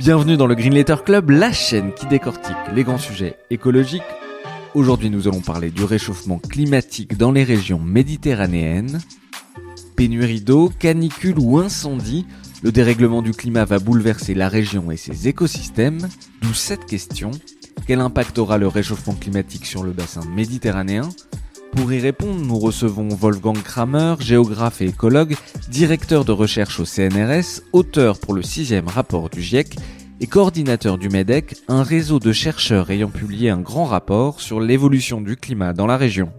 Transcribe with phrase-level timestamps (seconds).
[0.00, 4.00] Bienvenue dans le Green Letter Club, la chaîne qui décortique les grands sujets écologiques.
[4.72, 9.00] Aujourd'hui, nous allons parler du réchauffement climatique dans les régions méditerranéennes.
[9.96, 12.24] Pénurie d'eau, canicule ou incendie,
[12.62, 16.08] le dérèglement du climat va bouleverser la région et ses écosystèmes.
[16.40, 17.32] D'où cette question
[17.86, 21.10] quel impact aura le réchauffement climatique sur le bassin méditerranéen?
[21.72, 25.36] Pour y répondre, nous recevons Wolfgang Kramer, géographe et écologue,
[25.68, 29.76] directeur de recherche au CNRS, auteur pour le sixième rapport du GIEC
[30.20, 35.20] et coordinateur du MEDEC, un réseau de chercheurs ayant publié un grand rapport sur l'évolution
[35.20, 36.30] du climat dans la région.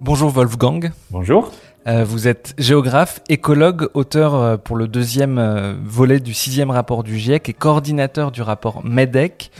[0.00, 0.92] Bonjour Wolfgang.
[1.10, 1.50] Bonjour.
[1.88, 7.02] Euh, vous êtes géographe, écologue, auteur euh, pour le deuxième euh, volet du sixième rapport
[7.02, 9.50] du GIEC et coordinateur du rapport MEDEC,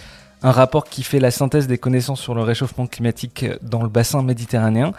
[0.42, 4.22] un rapport qui fait la synthèse des connaissances sur le réchauffement climatique dans le bassin
[4.22, 4.92] méditerranéen.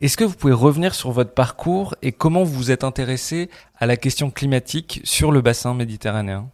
[0.00, 3.86] Est-ce que vous pouvez revenir sur votre parcours et comment vous vous êtes intéressé à
[3.86, 6.48] la question climatique sur le bassin méditerranéen?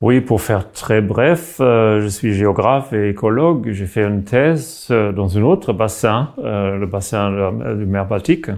[0.00, 3.70] Oui, pour faire très bref, euh, je suis géographe et écologue.
[3.70, 8.50] J'ai fait une thèse euh, dans un autre bassin, euh, le bassin du mer Baltique,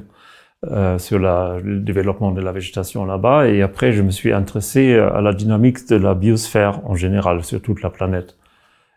[0.96, 3.48] sur le développement de la végétation là-bas.
[3.48, 7.60] Et après, je me suis intéressé à la dynamique de la biosphère en général sur
[7.60, 8.36] toute la planète.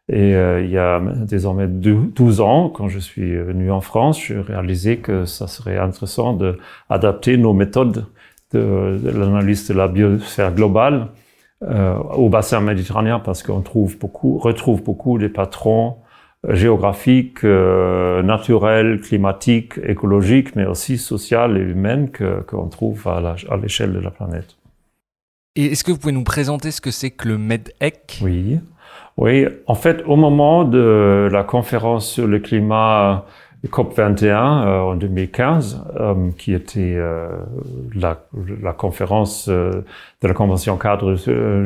[0.10, 5.00] Et il y a désormais 12 ans, quand je suis venu en France, j'ai réalisé
[5.00, 8.06] que ça serait intéressant d'adapter nos méthodes
[8.54, 11.10] de, de l'analyse de la biosphère globale
[11.64, 15.98] euh, au bassin méditerranéen parce qu'on trouve beaucoup, retrouve beaucoup des patrons
[16.46, 22.06] euh, géographiques, euh, naturels, climatiques, écologiques, mais aussi sociaux et humains
[22.48, 24.56] qu'on trouve à l'échelle de la planète.
[25.56, 28.20] Et est-ce que vous pouvez nous présenter ce que c'est que le MEDEC?
[28.22, 28.60] Oui.
[29.18, 33.26] Oui, en fait, au moment de la conférence sur le climat
[33.66, 37.30] COP21 euh, en 2015, euh, qui était euh,
[37.96, 39.84] la, conférence de
[40.22, 41.16] la Convention cadre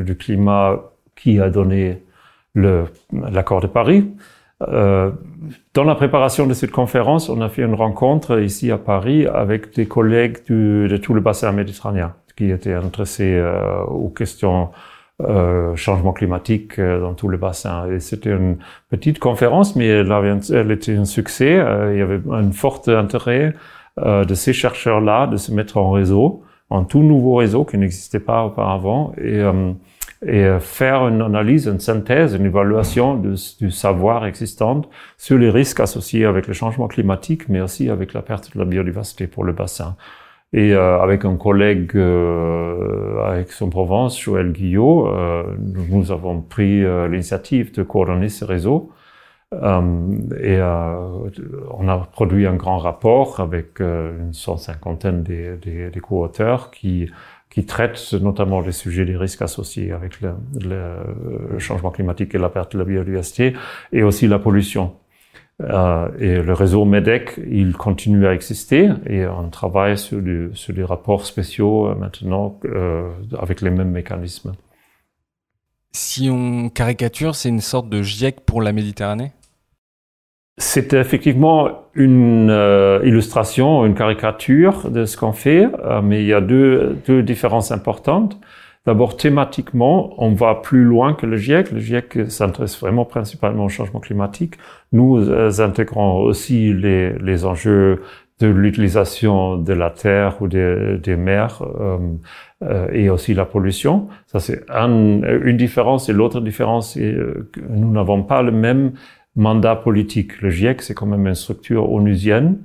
[0.03, 0.79] du climat
[1.15, 2.01] qui a donné
[2.55, 4.09] l'accord de Paris.
[4.59, 9.75] dans la préparation de cette conférence, on a fait une rencontre ici à Paris avec
[9.75, 13.41] des collègues de tout le bassin méditerranéen qui étaient intéressés
[13.87, 14.69] aux questions
[15.27, 17.87] euh, changement climatique euh, dans tout le bassin.
[17.91, 18.57] Et c'était une
[18.89, 21.57] petite conférence, mais elle, avait, elle était un succès.
[21.57, 23.53] Euh, il y avait un fort intérêt
[23.97, 28.45] de ces chercheurs-là de se mettre en réseau, en tout nouveau réseau qui n'existait pas
[28.45, 29.41] auparavant, et,
[30.25, 34.83] et faire une analyse, une synthèse, une évaluation du, du savoir existant
[35.17, 38.65] sur les risques associés avec le changement climatique, mais aussi avec la perte de la
[38.65, 39.97] biodiversité pour le bassin.
[40.53, 46.83] Et euh, avec un collègue euh, avec son Provence, Joël Guillot, euh, nous avons pris
[46.83, 48.91] euh, l'initiative de coordonner ce réseau.
[49.53, 56.71] et on a produit un grand rapport avec une cent cinquantaine des, des, des co-auteurs
[56.71, 57.09] qui,
[57.49, 60.31] qui traitent notamment les sujets des risques associés avec le,
[61.53, 63.53] le changement climatique et la perte de la biodiversité,
[63.91, 64.93] et aussi la pollution.
[65.69, 70.21] Euh, et le réseau MEDEC, il continue à exister et on travaille sur,
[70.53, 74.53] sur des rapports spéciaux euh, maintenant euh, avec les mêmes mécanismes.
[75.91, 79.31] Si on caricature, c'est une sorte de GIEC pour la Méditerranée?
[80.57, 82.49] C'est effectivement une
[83.03, 85.67] illustration, une caricature de ce qu'on fait,
[86.03, 88.37] mais il y a deux, deux différences importantes.
[88.85, 91.71] D'abord, thématiquement, on va plus loin que le GIEC.
[91.71, 94.55] Le GIEC s'intéresse vraiment principalement au changement climatique.
[94.91, 98.01] Nous euh, intégrons aussi les, enjeux
[98.39, 101.99] de l'utilisation de la terre ou des, mers euh,
[102.63, 104.07] euh, et aussi la pollution.
[104.25, 106.09] Ça, c'est un, une différence.
[106.09, 107.15] Et l'autre différence, c'est
[107.51, 108.93] que nous n'avons pas le même
[109.35, 110.41] mandat politique.
[110.41, 112.57] Le GIEC, c'est quand même une structure onusienne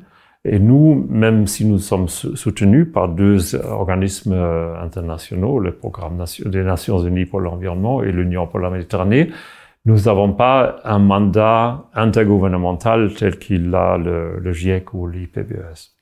[0.48, 6.62] et nous, même si nous sommes soutenus par deux organismes euh, internationaux, le Programme des
[6.62, 9.31] Nations Unies pour l'environnement et l'Union pour la Méditerranée,
[9.84, 15.93] nous n'avons pas un mandat intergouvernemental tel qu'il a le, le GIEC ou l'IPBES.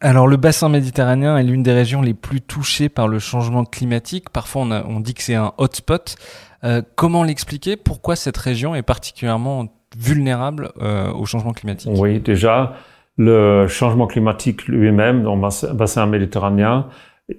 [0.00, 4.30] Alors le bassin méditerranéen est l'une des régions les plus touchées par le changement climatique.
[4.30, 6.16] Parfois on, on dit que c'est un hotspot.
[6.64, 7.76] Euh, comment l'expliquer?
[7.76, 9.66] Pourquoi cette région est particulièrement
[9.96, 11.92] vulnérable euh, au changement climatique?
[11.94, 12.74] Oui, déjà,
[13.18, 16.88] le changement climatique lui-même dans le bassin méditerranéen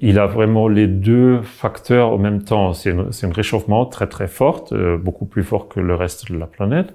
[0.02, 2.74] il a vraiment les deux facteurs en même temps.
[2.74, 6.48] C'est un réchauffement très très fort, euh, beaucoup plus fort que le reste de la
[6.48, 6.94] planète,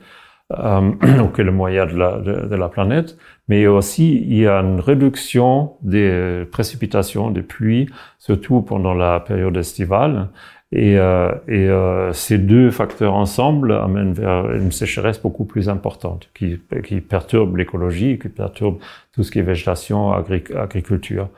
[0.52, 0.90] euh,
[1.32, 3.16] que le moyen de, la, planète.
[3.48, 7.88] Mais aussi, il y a une réduction des précipitations, des pluies,
[8.18, 10.28] surtout pendant la période estivale.
[10.72, 16.30] Et, euh, et euh, ces deux facteurs ensemble amènent vers une sécheresse beaucoup plus importante,
[16.34, 18.78] qui, qui perturbe l'écologie, qui perturbe
[19.12, 21.28] tout ce qui est végétation, agriculture.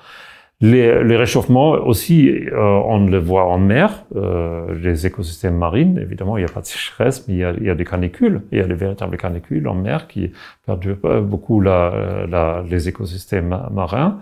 [0.61, 6.39] Les, les, réchauffements aussi, euh, on le voit en mer, euh, les écosystèmes marins, évidemment,
[6.39, 8.41] il n'y a pas de sécheresse, mais il y, a, il y, a, des canicules,
[8.53, 10.31] il y a des véritables canicules en mer qui
[10.65, 14.21] perdurent beaucoup la, la, les écosystèmes marins.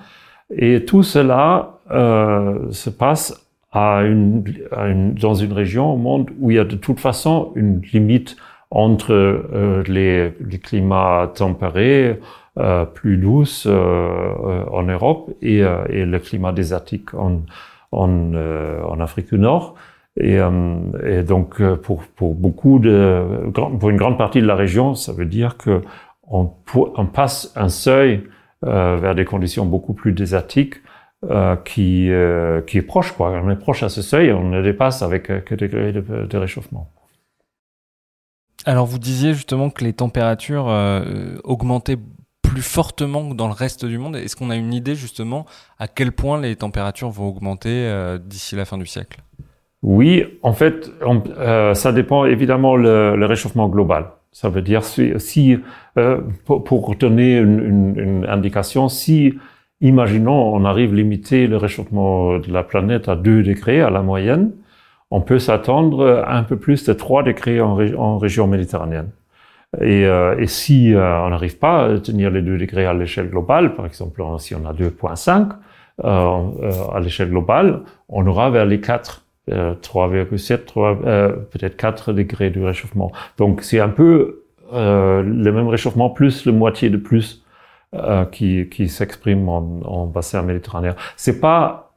[0.56, 6.30] Et tout cela euh, se passe à une, à une, dans une région au monde
[6.38, 8.36] où il y a de toute façon une limite
[8.70, 12.18] entre euh, les, les, climats tempérés,
[12.58, 17.42] euh, plus douces euh, en Europe et, et, le climat désertique en,
[17.92, 19.74] en, en Afrique du Nord.
[20.18, 20.38] Et,
[21.06, 23.24] et, donc pour, pour beaucoup de
[23.54, 25.80] pour une grande partie de la région, ça veut dire que
[26.30, 28.24] on, on passe un seuil
[28.60, 30.74] vers des conditions beaucoup plus désertiques
[31.30, 33.30] euh, qui, euh, qui est proche, quoi.
[33.30, 36.36] On est proche à ce seuil, on ne dépasse avec euh, que degrés de, de,
[36.36, 36.90] réchauffement.
[38.64, 40.66] Alors vous disiez justement que les températures
[41.44, 41.98] augmentaient
[42.42, 44.16] plus fortement que dans le reste du monde.
[44.16, 45.46] Est-ce qu'on a une idée justement
[45.78, 47.88] à quel point les températures vont augmenter
[48.24, 49.20] d'ici la fin du siècle?
[49.82, 51.22] Oui, en fait, on,
[51.74, 54.10] ça dépend évidemment le, le, réchauffement global.
[54.32, 55.56] Ça veut dire si, si
[56.44, 59.34] pour, pour, donner une, une, une indication, si
[59.82, 64.00] Imaginons, on arrive à limiter le réchauffement de la planète à 2 degrés à la
[64.00, 64.52] moyenne.
[65.10, 69.10] On peut s'attendre à un peu plus de 3 degrés en, région méditerranéenne.
[69.80, 73.28] Et, euh, et si euh, on n'arrive pas à tenir les 2 degrés à l'échelle
[73.28, 75.48] globale, par exemple si on a 2,5
[76.04, 82.62] euh, euh, à l'échelle globale, on aura vers les 4, 3,7, peut-être 4 degrés de
[82.62, 83.10] réchauffement.
[83.36, 87.41] Donc c'est un peu le même réchauffement plus le moitié de plus
[87.94, 90.94] euh, qui, qui s'expriment en, en, bassin méditerranéen.
[91.16, 91.92] C'est pas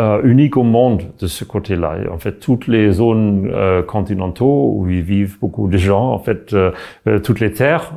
[0.00, 1.98] euh, unique au monde de ce côté-là.
[2.10, 6.54] En fait, toutes les zones euh, continentaux où ils vivent beaucoup de gens, en fait,
[6.54, 6.70] euh,
[7.06, 7.92] euh, toutes les terres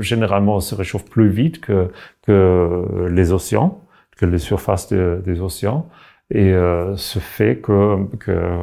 [0.00, 1.88] généralement se réchauffent plus vite que,
[2.26, 3.80] que les océans,
[4.16, 5.88] que les surfaces de, des océans.
[6.30, 8.58] Et euh, ce fait que, que,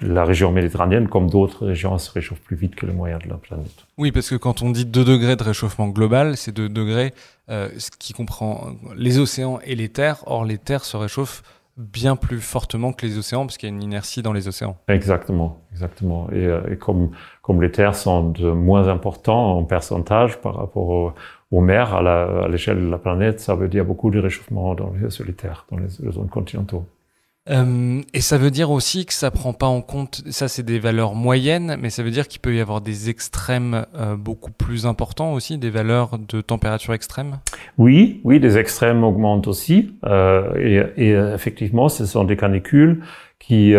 [0.00, 3.36] la région méditerranéenne, comme d'autres régions, se réchauffe plus vite que le moyen de la
[3.36, 3.86] planète.
[3.98, 7.12] Oui, parce que quand on dit 2 degrés de réchauffement global, c'est 2 degrés
[7.50, 10.22] euh, ce qui comprend les océans et les terres.
[10.26, 11.42] Or, les terres se réchauffent
[11.76, 14.78] bien plus fortement que les océans, parce qu'il y a une inertie dans les océans.
[14.88, 16.28] Exactement, exactement.
[16.32, 17.10] Et, euh, et comme,
[17.42, 21.12] comme les terres sont de moins importants en pourcentage par rapport aux,
[21.56, 25.08] aux mers à l'échelle de la planète, ça veut dire beaucoup de réchauffement dans les,
[25.08, 26.84] sur les terres, dans les, les zones continentaux.
[27.48, 30.80] Euh, et ça veut dire aussi que ça prend pas en compte, ça c'est des
[30.80, 34.84] valeurs moyennes, mais ça veut dire qu'il peut y avoir des extrêmes euh, beaucoup plus
[34.84, 37.38] importants aussi, des valeurs de température extrême?
[37.78, 39.94] Oui, oui, des extrêmes augmentent aussi.
[40.04, 43.02] Euh, et, et, effectivement, ce sont des canicules
[43.38, 43.74] qui,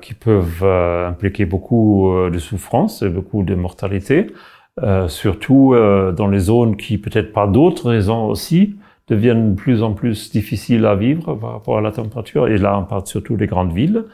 [0.00, 4.26] qui peuvent impliquer beaucoup de souffrance et beaucoup de mortalité,
[5.08, 5.74] surtout
[6.16, 8.76] dans les zones qui, peut-être par d'autres raisons aussi,
[9.08, 12.48] deviennent de plus en plus difficiles à vivre par rapport à la température.
[12.48, 14.04] Et là, on parle surtout des grandes villes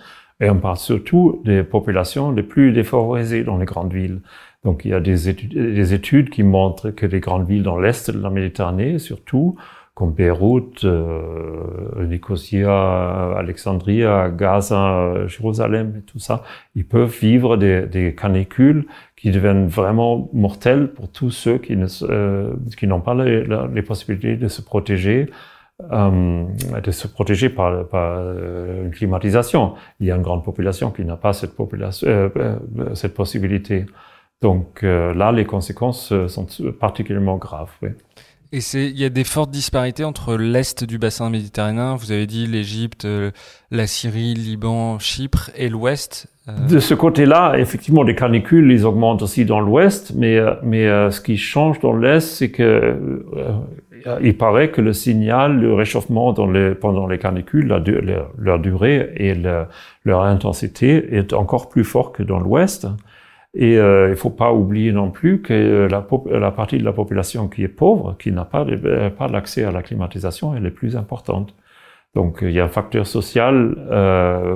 [0.41, 4.21] et on parle surtout des populations les plus défavorisées dans les grandes villes.
[4.65, 7.79] Donc, il y a des études, des études qui montrent que les grandes villes dans
[7.79, 9.57] l'est de la Méditerranée, surtout,
[9.99, 16.45] comme Beyrouth, euh, Nicosia, Alexandria, Gaza, Jérusalem et tout ça,
[16.77, 18.87] ils peuvent vivre des, des canicules
[19.17, 24.47] qui deviennent vraiment mortelles pour tous ceux qui euh, n'ont pas les, les, possibilités de
[24.47, 25.31] se protéger
[25.93, 26.45] euh,
[26.81, 29.75] de se protéger par, par euh, une climatisation.
[29.99, 33.87] Il y a une grande population qui n'a pas cette population euh, euh, cette possibilité.
[34.43, 36.47] Donc là, les conséquences sont
[36.79, 37.73] particulièrement graves.
[37.83, 37.89] Oui.
[38.51, 42.47] Et il y a des fortes disparités entre l'est du bassin méditerranéen, vous avez dit
[42.47, 43.31] l'Égypte, euh,
[43.71, 46.29] la Syrie, Liban, Chypre, et l'ouest.
[46.49, 46.53] Euh...
[46.67, 51.21] De ce côté-là, effectivement, les canicules, ils augmentent aussi dans l'ouest, mais, euh, mais ce
[51.21, 52.97] qui change dans l'est, c'est que
[54.23, 59.35] il paraît que le signal de réchauffement dans les, pendant les canicules, leur, durée et
[60.05, 62.87] leur intensité est encore plus fort que dans l'ouest.
[63.55, 67.49] Et euh, il faut pas oublier non plus que euh, la, partie de la population
[67.49, 70.97] qui est pauvre, qui n'a pas, euh, pas l'accès à la climatisation, elle est plus
[70.97, 71.55] importante.
[72.15, 73.77] Donc il y a un facteur social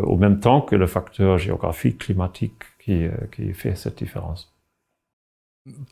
[0.06, 4.52] au même temps que le facteur géographique, climatique qui, qui fait cette différence.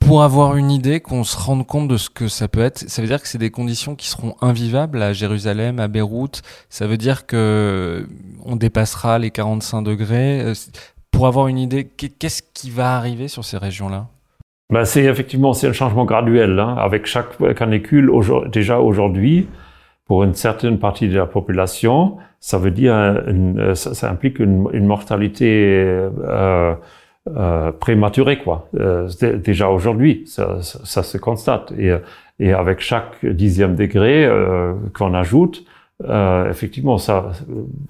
[0.00, 3.02] Pour avoir une idée, qu'on se rende compte de ce que ça peut être, ça
[3.02, 6.42] veut dire que c'est des conditions qui seront invivables à Jérusalem, à Beyrouth.
[6.70, 8.08] Ça veut dire que
[8.44, 10.54] on dépassera les 45 degrés.
[11.20, 14.06] Euh, pour avoir une idée, qu'est-ce qui va arriver sur ces régions-là?
[14.72, 16.58] Ben c'est effectivement c'est un changement graduel.
[16.58, 16.76] Hein.
[16.78, 18.10] Avec chaque canicule,
[18.52, 19.48] déjà aujourd'hui,
[20.06, 22.94] pour une certaine partie de la population, ça veut dire
[23.26, 25.46] une, ça, implique une, mortalité
[25.82, 26.74] euh,
[27.36, 28.68] euh, prématuré quoi.
[28.78, 29.08] Euh,
[29.38, 31.72] déjà aujourd'hui, ça, se constate.
[31.72, 31.92] Et,
[32.40, 35.64] et avec chaque dixième degré euh, qu'on ajoute,
[36.04, 36.96] euh, effectivement,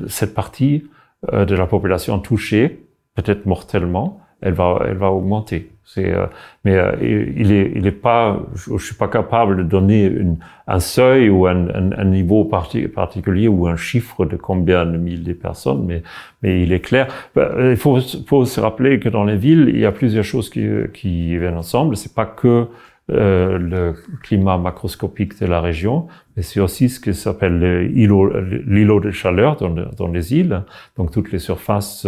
[0.09, 0.85] cette partie
[1.33, 2.81] euh, de la population touchée,
[3.15, 5.71] peut-être mortellement, elle va, elle va augmenter.
[5.85, 6.27] C'est, euh,
[6.65, 10.39] mais euh, il est, il est pas, je, suis pas capable de donner une,
[10.69, 15.35] un seuil ou un, un, un niveau particulier ou un chiffre de combien de milliers
[15.35, 16.03] de personnes, mais,
[16.43, 17.09] mais il est clair.
[17.35, 20.49] Ben, il faut, faut se rappeler que dans les villes, il y a plusieurs choses
[20.49, 21.97] qui, qui viennent ensemble.
[21.97, 22.69] C'est pas que
[23.11, 29.11] euh, le climat macroscopique de la région, mais c'est aussi ce qui s'appelle l'îlot de
[29.11, 30.63] chaleur dans, dans, les îles,
[30.97, 32.07] donc toutes les surfaces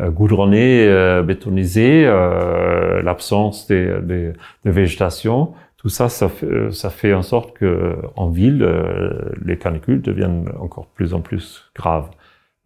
[0.00, 4.32] euh, euh, goudronné, euh, bétonisé, euh, l'absence de,
[4.64, 8.68] végétation, tout ça, ça fait, ça fait en sorte que en ville,
[9.44, 12.10] les canicules deviennent encore plus en plus graves.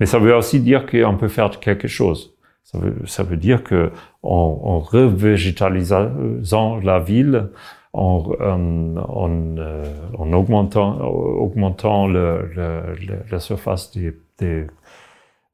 [0.00, 2.34] Mais ça veut aussi dire qu'on peut faire quelque chose.
[2.64, 3.90] Ça veut, ça veut dire que
[4.22, 7.48] en, en revégétalisant la ville,
[7.92, 9.56] en, en, en,
[10.18, 12.82] en augmentant, augmentant le, le,
[13.30, 14.66] la surface des, des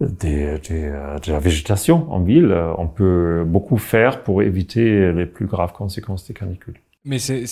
[0.00, 5.12] des, des, euh, de la végétation en ville, euh, on peut beaucoup faire pour éviter
[5.12, 6.78] les plus graves conséquences des canicules.
[7.04, 7.46] Mais c'est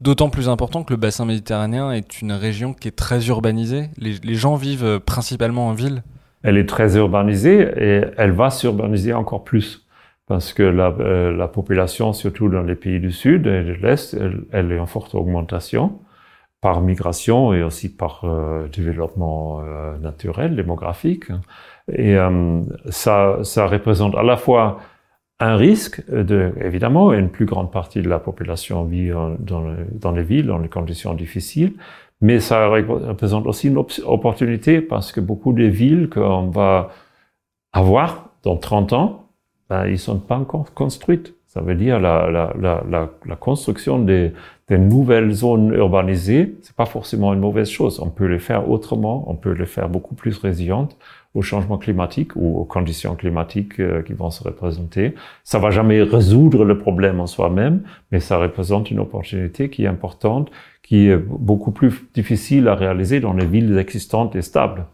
[0.00, 3.88] d'autant plus important que le bassin méditerranéen est une région qui est très urbanisée.
[3.98, 6.02] Les, les gens vivent euh, principalement en ville.
[6.42, 9.86] Elle est très urbanisée et elle va s'urbaniser encore plus
[10.26, 10.90] parce que la,
[11.30, 14.86] la, population, surtout dans les pays du Sud et de l'Est, elle, elle, est en
[14.86, 15.98] forte augmentation
[16.64, 21.26] par migration et aussi par euh, développement euh, naturel, démographique.
[21.92, 24.80] Et euh, ça, représente à la fois
[25.40, 29.10] un risque de, évidemment, une plus grande partie de la population vit
[29.40, 31.74] dans, les villes, dans les conditions difficiles,
[32.20, 36.90] mais ça représente aussi une opportunité parce que beaucoup des villes qu'on va
[37.72, 39.28] avoir dans 30 ans,
[39.68, 41.34] ben, ils sont pas encore construites.
[41.48, 44.32] Ça veut dire la, la construction des,
[44.68, 48.00] des, nouvelles zones urbanisées, c'est pas forcément une mauvaise chose.
[48.00, 50.96] On peut les faire autrement, on peut les faire beaucoup plus résilientes
[51.34, 55.14] au changement climatique ou aux conditions climatiques euh, qui vont se représenter.
[55.42, 59.88] Ça va jamais résoudre le problème en soi-même, mais ça représente une opportunité qui est
[59.88, 60.50] importante,
[60.82, 64.86] qui est beaucoup plus difficile à réaliser dans les villes existantes et stables.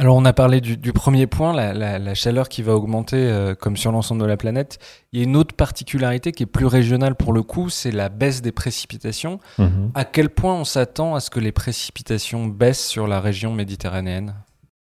[0.00, 3.16] Alors on a parlé du, du premier point, la, la, la, chaleur qui va augmenter
[3.16, 4.78] euh, comme sur l'ensemble de la planète.
[5.12, 8.08] Il y a une autre particularité qui est plus régionale pour le coup, c'est la
[8.08, 9.40] baisse des précipitations.
[9.58, 9.90] -hmm.
[9.94, 14.34] À quel point on s'attend à ce que les précipitations baissent sur la région méditerranéenne?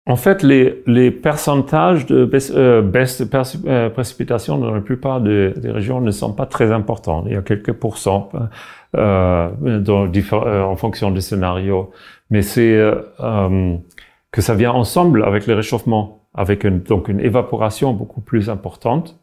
[0.08, 3.28] En fait, les, les pourcentages de baisse, euh, baisse de
[3.68, 7.25] euh, précipitations dans la plupart des, des, régions ne sont pas très importants.
[7.26, 8.30] Il y a quelques pourcents
[8.96, 11.90] euh, dans, euh, en fonction des scénarios.
[12.30, 12.78] Mais c'est
[13.18, 19.18] que ça vient ensemble avec le réchauffement, avec une, donc une évaporation beaucoup plus importante.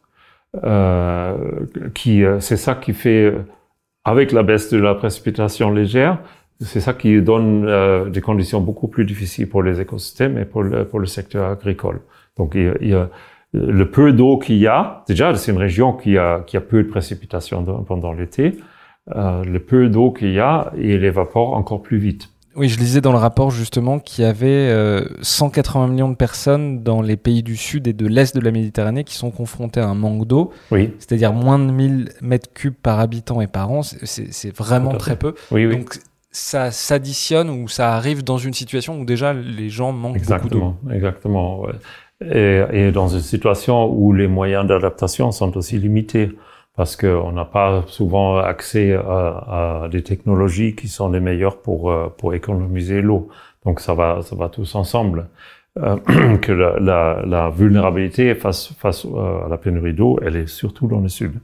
[0.62, 3.44] Euh, qui, euh, c'est ça qui fait, euh,
[4.04, 6.18] avec la baisse de la précipitation légère,
[6.60, 10.62] c'est ça qui donne euh, des conditions beaucoup plus difficiles pour les écosystèmes et pour
[10.62, 12.00] le, pour le secteur agricole.
[12.36, 13.08] Donc il, il y a
[13.54, 16.82] le peu d'eau qu'il y a, déjà c'est une région qui a, qui a peu
[16.82, 18.56] de précipitations pendant l'été,
[19.14, 22.30] euh, le peu d'eau qu'il y a, il évapore encore plus vite.
[22.56, 26.84] Oui, je lisais dans le rapport justement qu'il y avait euh, 180 millions de personnes
[26.84, 29.88] dans les pays du sud et de l'est de la Méditerranée qui sont confrontés à
[29.88, 30.92] un manque d'eau, oui.
[30.98, 35.34] c'est-à-dire moins de 1000 mètres cubes par habitant et par an, c'est vraiment très peu.
[35.50, 35.76] Oui, oui.
[35.76, 35.96] Donc
[36.34, 40.74] ça s'additionne ou ça arrive dans une situation où déjà les gens manquent beaucoup d'eau.
[40.90, 42.68] Exactement, ouais.
[42.72, 46.32] et, dans une situation où les moyens d'adaptation sont aussi limités
[46.76, 52.12] parce qu'on n'a pas souvent accès à, des technologies qui sont les meilleures pour, euh,
[52.18, 53.28] pour économiser l'eau.
[53.64, 55.28] Donc ça va, ça va tous ensemble.
[55.78, 55.96] Euh,
[56.42, 61.08] que la, vulnérabilité face, face euh, à la pénurie d'eau, elle est surtout dans le
[61.08, 61.34] sud.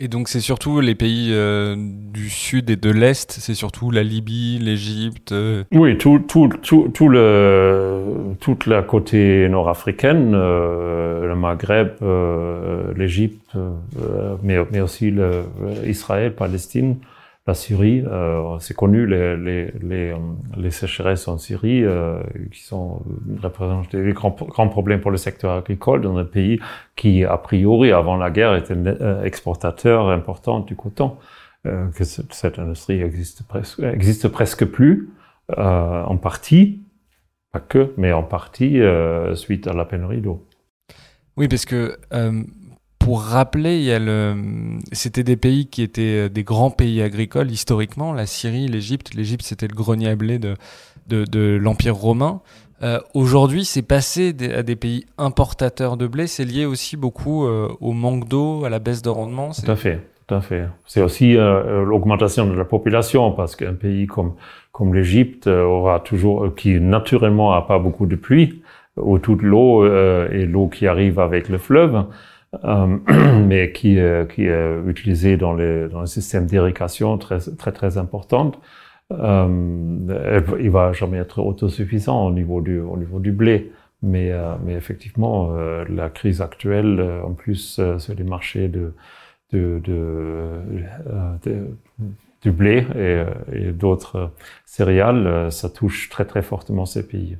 [0.00, 4.04] Et donc c'est surtout les pays euh, du sud et de l'est, c'est surtout la
[4.04, 5.32] Libye, l'Égypte.
[5.32, 5.64] Euh...
[5.72, 11.96] Oui, tout, tout, tout, tout le, toute la côté nord-africaine, euh, le Maghreb,
[12.96, 13.40] l'Égypte,
[14.44, 15.12] mais, mais aussi
[15.84, 16.98] Israël, Palestine,
[17.48, 19.72] la Syrie, euh, c'est connu les,
[20.54, 23.00] les, sécheresses en Syrie euh, qui sont
[23.42, 24.32] représentent des grands,
[24.68, 26.60] problèmes pour le secteur agricole dans un pays
[26.94, 31.16] qui, a priori, avant la guerre, était un euh, exportateur important du coton.
[31.66, 31.86] Euh,
[32.30, 35.08] cette industrie existe presque, existe presque plus,
[35.56, 36.82] euh, en partie,
[37.50, 38.78] pas que, mais en partie
[39.34, 40.46] suite à la pénurie d'eau.
[41.38, 41.96] Oui, parce que
[43.08, 44.36] pour rappeler, il y a le...
[44.92, 49.14] c'était des pays qui étaient euh, des grands pays agricoles historiquement, la Syrie, l'Égypte.
[49.14, 50.56] L'Égypte, c'était le grenier à blé de,
[51.06, 52.42] de, de l'Empire romain.
[52.82, 56.26] Euh, Aujourd'hui, c'est passé à des pays importateurs de blé.
[56.26, 59.52] C'est lié aussi beaucoup euh, au manque d'eau, à la baisse de rendement.
[59.52, 60.66] Tout à fait, tout à fait.
[60.84, 64.34] C'est aussi euh, l'augmentation de la population parce qu'un pays comme
[64.72, 68.60] comme l'Égypte aura toujours, qui naturellement a pas beaucoup de pluie,
[68.98, 72.04] où toute l'eau et l'eau qui arrive avec le fleuve.
[72.64, 72.98] Euh,
[73.46, 77.98] mais qui, euh, qui est utilisé dans, les, dans le système d'irrigation très, très, très
[77.98, 78.58] importante.
[79.12, 83.72] Euh, il va jamais être autosuffisant au niveau du, au niveau du blé.
[84.02, 88.94] Mais, euh, mais effectivement, euh, la crise actuelle, en plus sur les marchés de,
[89.52, 90.60] de, de,
[92.42, 94.30] du blé et, et d'autres
[94.64, 97.36] céréales, ça touche très très fortement ces pays.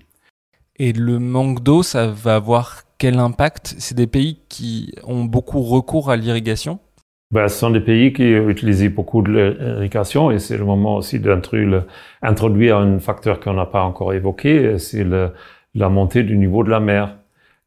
[0.79, 3.75] Et le manque d'eau, ça va avoir quel impact?
[3.79, 6.79] C'est des pays qui ont beaucoup recours à l'irrigation?
[7.31, 11.21] Ben, ce sont des pays qui utilisent beaucoup de l'irrigation et c'est le moment aussi
[11.21, 16.81] d'introduire un facteur qu'on n'a pas encore évoqué, c'est la montée du niveau de la
[16.81, 17.19] mer,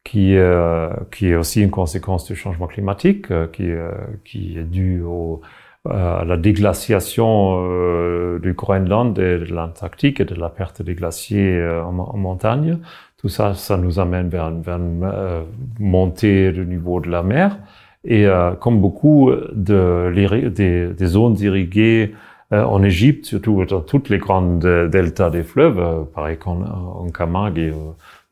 [0.04, 3.92] qui, euh, qui est aussi une conséquence du changement climatique, euh, qui, euh,
[4.24, 5.40] qui est due au,
[5.88, 11.98] à la déglaciation du Groenland et de l'Antarctique et de la perte des glaciers en,
[11.98, 12.78] en montagne.
[13.22, 15.42] Tout ça, ça nous amène vers, vers une euh,
[15.78, 17.56] montée du niveau de la mer.
[18.04, 20.12] Et euh, comme beaucoup de,
[20.48, 22.16] des, des zones irriguées
[22.52, 27.58] euh, en Égypte, surtout dans toutes les grandes deltas des fleuves, pareil qu'en en Camargue
[27.58, 27.72] et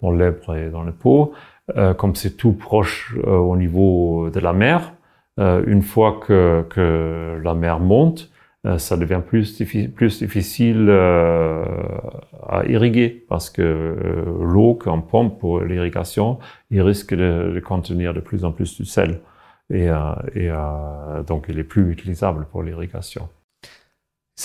[0.02, 1.35] dans l'Ebre et dans le Pau,
[1.99, 4.92] comme c'est tout proche au niveau de la mer,
[5.40, 8.30] une fois que, que la mer monte,
[8.66, 9.62] euh, ça devient plus,
[9.94, 11.64] plus difficile euh,
[12.47, 16.38] à irriguer parce que euh, l'eau qu'on pompe pour l'irrigation,
[16.70, 19.20] il risque de, de, contenir de plus en plus du sel
[19.72, 19.88] et,
[20.35, 20.50] et
[21.26, 23.29] donc il est plus utilisable pour l'irrigation.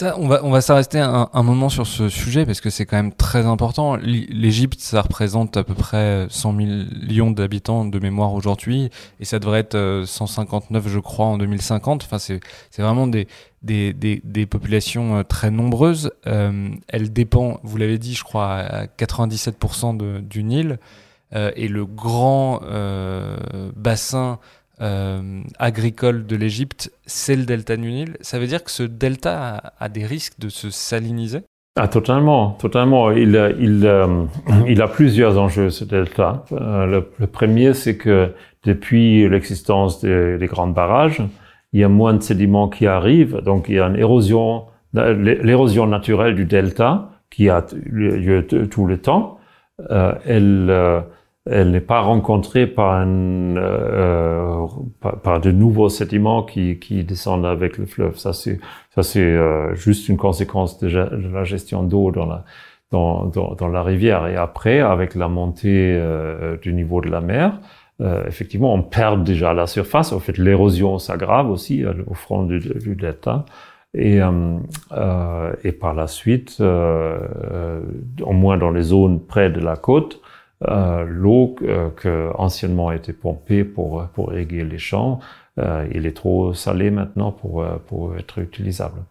[0.02, 3.96] On va, s'arrêter un, moment sur ce sujet parce que c'est quand même très important.
[3.96, 9.60] L'Égypte, ça représente à peu près 100 millions d'habitants de mémoire aujourd'hui et ça devrait
[9.60, 12.04] être 159, je crois, en 2050.
[12.04, 12.42] Enfin, c'est
[12.78, 13.28] vraiment des,
[14.50, 16.12] populations euh, très nombreuses.
[16.28, 20.78] Euh, elle dépend, vous l'avez dit, je crois, à 97% de, du Nil.
[21.34, 23.38] Euh, et le grand euh,
[23.76, 24.40] bassin
[24.82, 28.18] euh, agricole de l'Égypte, c'est le delta du Nil.
[28.22, 31.44] Ça veut dire que ce delta a, des risques de se saliniser?
[31.78, 33.12] Ah, totalement, totalement.
[33.12, 36.44] Il, euh, a plusieurs enjeux, ce delta.
[36.52, 38.32] Euh, le, premier, c'est que
[38.64, 41.22] depuis l'existence des, des grands barrages,
[41.72, 45.88] il y a moins de sédiments qui arrivent, donc il y a une érosion, l'érosion
[45.88, 49.40] naturelle du delta qui a lieu tout le temps.
[49.90, 51.04] Elle,
[51.46, 54.66] elle n'est pas rencontrée par, un, euh,
[55.24, 58.18] par, de nouveaux sédiments qui, qui descendent avec le fleuve.
[58.18, 58.60] Ça, c'est
[58.96, 62.46] ça, c'est euh, juste une conséquence de, la gestion d'eau dans la
[62.92, 64.28] dans, dans, la rivière.
[64.28, 67.60] Et après, avec la montée euh, du niveau de la mer,
[68.02, 70.14] euh, effectivement, on perd déjà la surface.
[70.14, 73.46] En fait, l'érosion s'aggrave aussi euh, au front du, du delta.
[73.98, 74.20] Et,
[75.64, 80.20] et par la suite, au moins dans les zones près de la côte,
[80.62, 81.56] l'eau
[81.96, 85.20] que anciennement était pompée pour, pour irriguer les champs,
[85.58, 89.02] il est trop salé maintenant pour, pour être utilisable.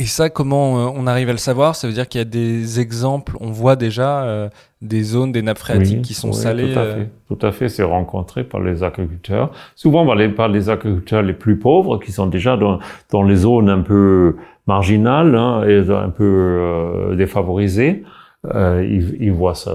[0.00, 1.74] Et ça, comment euh, on arrive à le savoir?
[1.74, 4.48] Ça veut dire qu'il y a des exemples, on voit déjà euh,
[4.80, 6.72] des zones, des nappes phréatiques qui sont salées.
[6.72, 9.50] Tout à fait, tout à fait c'est rencontré par les agriculteurs.
[9.74, 12.78] Souvent par les, par les agriculteurs les plus pauvres qui sont déjà dans,
[13.10, 14.36] dans les zones un peu
[14.68, 18.04] marginales hein, et un peu euh, défavorisées.
[18.46, 19.72] Euh, ils, ils, voient ça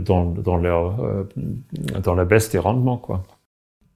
[0.00, 1.28] dans, dans, leur, euh,
[2.02, 2.98] dans la baisse des rendements.
[2.98, 3.22] Quoi.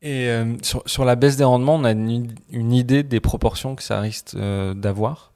[0.03, 0.29] Et
[0.63, 4.01] sur, sur, la baisse des rendements, on a une, une idée des proportions que ça
[4.01, 5.33] risque d'avoir?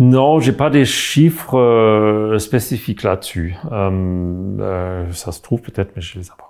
[0.00, 3.54] Non, j'ai pas des chiffres euh, spécifiques là-dessus.
[3.70, 6.49] Euh, euh, ça se trouve peut-être, mais je les ai pas.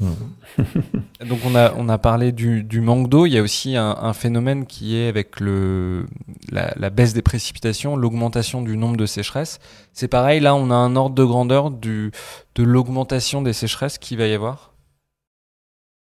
[0.00, 3.26] Donc on a on a parlé du, manque d'eau.
[3.26, 6.06] Il y a aussi un, phénomène qui est avec le
[6.50, 9.58] la, baisse des précipitations, l'augmentation du nombre de sécheresses.
[9.92, 10.40] C'est pareil.
[10.40, 12.10] Là, on a un ordre de grandeur de
[12.58, 14.72] l'augmentation des sécheresses qu'il va y avoir?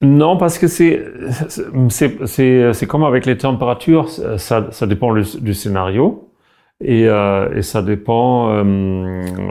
[0.02, 1.06] Non, parce que c'est
[2.88, 6.32] comme avec les températures, ça, ça dépend du scénario
[6.84, 8.64] et, euh, et ça dépend euh,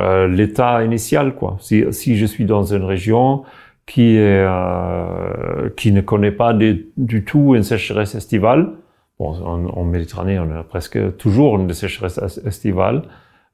[0.01, 1.57] euh, l'état initial quoi.
[1.61, 3.45] Si je suis dans une région
[3.91, 8.71] qui euh, qui ne connaît pas du tout une sécheresse estivale,
[9.19, 13.03] bon en, en, Méditerranée on a presque toujours une sécheresse estivale,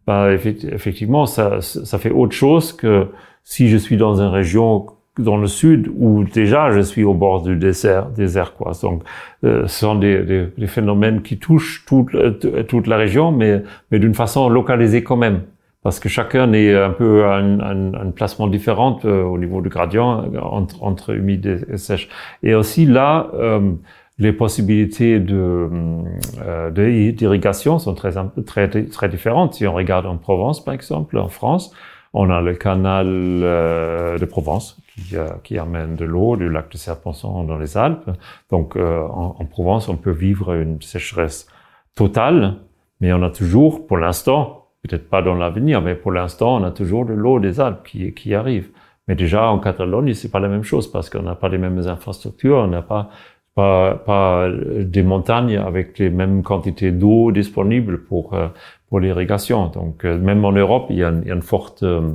[0.07, 3.09] bah, effectivement ça ça fait autre chose que
[3.45, 4.87] si je suis dans une région
[5.19, 8.73] dans le sud où déjà je suis au bord du désert, désert quoi.
[8.83, 9.05] Donc,
[9.45, 12.11] euh, ce sont des, des, des, phénomènes qui touchent toute,
[12.67, 15.41] toute la région, mais, mais d'une façon localisée quand même,
[15.87, 19.61] parce que chacun est un peu à un, un, un placement différent euh, au niveau
[19.61, 22.09] du gradient entre, entre humide et sèche.
[22.43, 23.71] Et aussi là, euh,
[24.19, 25.69] les possibilités de
[26.45, 29.55] euh, d'irrigation sont très, très très différentes.
[29.55, 31.73] Si on regarde en Provence, par exemple, en France,
[32.13, 36.69] on a le canal euh, de Provence qui, euh, qui amène de l'eau du lac
[36.69, 38.11] de Serpenson dans les Alpes.
[38.51, 41.47] Donc euh, en, Provence, on peut vivre une sécheresse
[41.95, 42.57] totale,
[43.01, 46.71] mais on a toujours, pour l'instant, peut-être pas dans l'avenir, mais pour l'instant, on a
[46.71, 48.69] toujours de l'eau des Alpes qui, qui arrive.
[49.09, 51.87] Mais déjà en Catalogne, c'est pas la même chose parce qu'on n'a pas les mêmes
[51.87, 53.11] infrastructures, on n'a pas
[53.55, 58.35] pas, pas des montagnes avec les mêmes quantités d'eau disponibles pour
[58.89, 59.69] pour l'irrigation.
[59.69, 62.15] Donc, euh, même en Europe, il y a une, il y a une forte euh,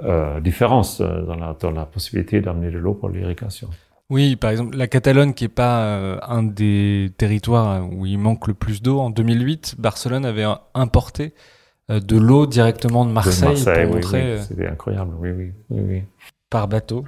[0.00, 3.68] euh différence euh, dans la, dans la possibilité d'amener de l'eau pour l'irrigation.
[4.10, 8.54] Oui, par exemple, la Catalogne, qui est pas un des territoires où il manque le
[8.54, 11.34] plus d'eau, en 2008, Barcelone avait importé
[11.88, 14.34] de l'eau directement de Marseille, de Marseille pour oui, montrer.
[14.34, 16.02] Oui, C'était incroyable, oui, oui, oui.
[16.50, 17.04] Par bateau.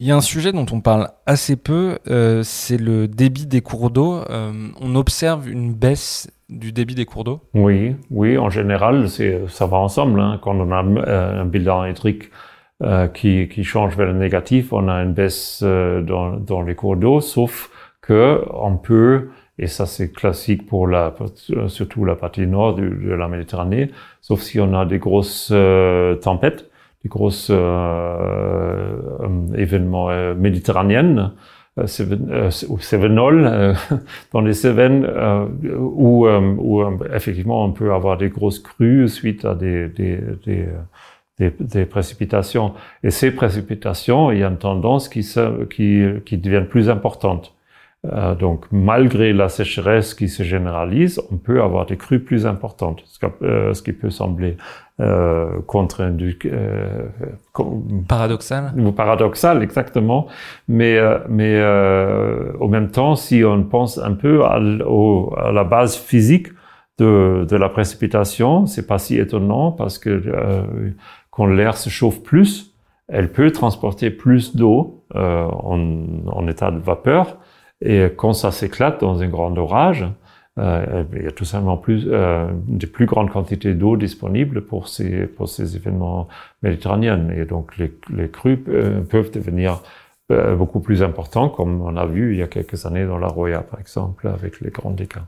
[0.00, 3.60] Il y a un sujet dont on parle assez peu, euh, c'est le débit des
[3.60, 4.24] cours d'eau.
[4.28, 7.40] Euh, on observe une baisse du débit des cours d'eau?
[7.54, 10.20] Oui, oui, en général, ça va ensemble.
[10.20, 10.38] Hein.
[10.42, 11.92] Quand on a euh, un bilan
[12.82, 16.74] euh, qui, qui, change vers le négatif, on a une baisse euh, dans, dans, les
[16.74, 17.70] cours d'eau, sauf
[18.02, 21.14] que on peut, et ça c'est classique pour la,
[21.68, 23.90] surtout la partie nord de, la Méditerranée,
[24.20, 25.52] sauf si on a des grosses
[26.22, 26.70] tempêtes,
[27.04, 31.32] des grosses euh, euh, événements euh, méditerranéennes,
[31.78, 31.86] euh,
[34.32, 35.06] dans les Cévennes,
[35.76, 36.82] où, où
[37.14, 40.66] effectivement on peut avoir des grosses crues suite à des, des, des
[41.36, 42.74] des, des, précipitations.
[43.02, 47.56] Et ces précipitations, il y a une tendance qui, se, qui, qui deviennent plus importantes.
[48.12, 53.02] Euh, donc, malgré la sécheresse qui se généralise, on peut avoir des crues plus importantes,
[53.06, 54.56] ce, euh, qui peut sembler
[55.00, 56.38] euh, contre-induit.
[56.44, 57.06] Euh,
[58.06, 58.74] paradoxal.
[58.94, 60.26] Paradoxal, exactement.
[60.68, 61.60] Mais, euh, mais
[62.60, 66.48] au même temps, si on pense un peu à, au, à la base physique
[66.98, 70.22] de, de la précipitation, c'est pas si étonnant parce que
[71.30, 72.74] quand l'air se chauffe plus,
[73.08, 77.38] elle peut transporter plus d'eau en, en état de vapeur
[77.84, 80.06] et quand ça s'éclate dans un grand orage,
[80.58, 82.46] euh, il y a tout simplement plus, euh,
[82.92, 86.28] plus grandes quantités d'eau disponibles pour ces, pour ces événements
[86.62, 87.28] méditerranéens.
[87.30, 89.80] Et donc les, les crues euh, peuvent devenir
[90.30, 93.26] euh, beaucoup plus importants, comme on a vu il y a quelques années dans la
[93.26, 95.20] Roya, par exemple, avec les grands dégâts.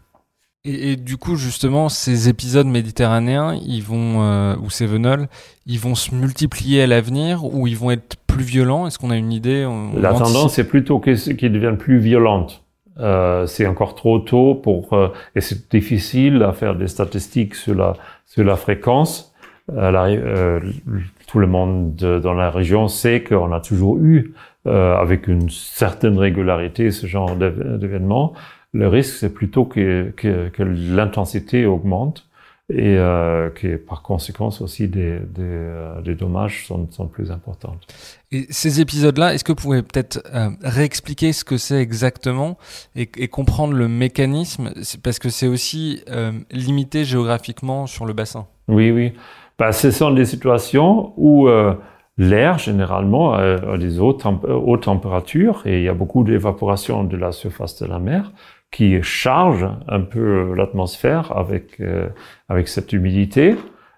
[0.67, 5.29] Et, et, du coup, justement, ces épisodes méditerranéens, ils vont, euh, ou Cévenol,
[5.67, 8.87] ils vont se multiplier à l'avenir ou ils vont être plus violents?
[8.87, 9.67] Est-ce qu'on a une idée?
[9.97, 12.63] La tendance est plutôt qu'ils deviennent plus violentes.
[12.99, 17.75] Euh, c'est encore trop tôt pour euh, et c'est difficile à faire des statistiques sur
[17.75, 17.93] la
[18.25, 19.35] sur la fréquence.
[19.73, 20.61] Euh, la, euh,
[21.27, 24.33] tout le monde de, dans la région sait qu'on a toujours eu
[24.67, 28.33] euh, avec une certaine régularité ce genre d'événements.
[28.77, 32.27] Le risque, c'est plutôt que, que, que l'intensité augmente
[32.69, 37.77] et euh, que par conséquence aussi des, des, euh, des dommages sont, sont, plus importants.
[38.33, 42.59] Et ces épisodes-là, est-ce que vous pouvez peut-être euh, réexpliquer ce que c'est exactement
[42.97, 44.73] et, et, comprendre le mécanisme?
[45.05, 48.47] Parce que c'est aussi euh, limité géographiquement sur le bassin.
[48.67, 49.13] Oui, oui.
[49.59, 51.49] Bah, ce sont des situations où
[52.19, 57.33] l'air, généralement, a des hautes, hautes températures et il y a beaucoup d'évaporation de la
[57.33, 58.33] surface de la mer
[58.77, 62.09] qui charge un peu l'atmosphère avec, euh,
[62.51, 63.55] avec cette humidité.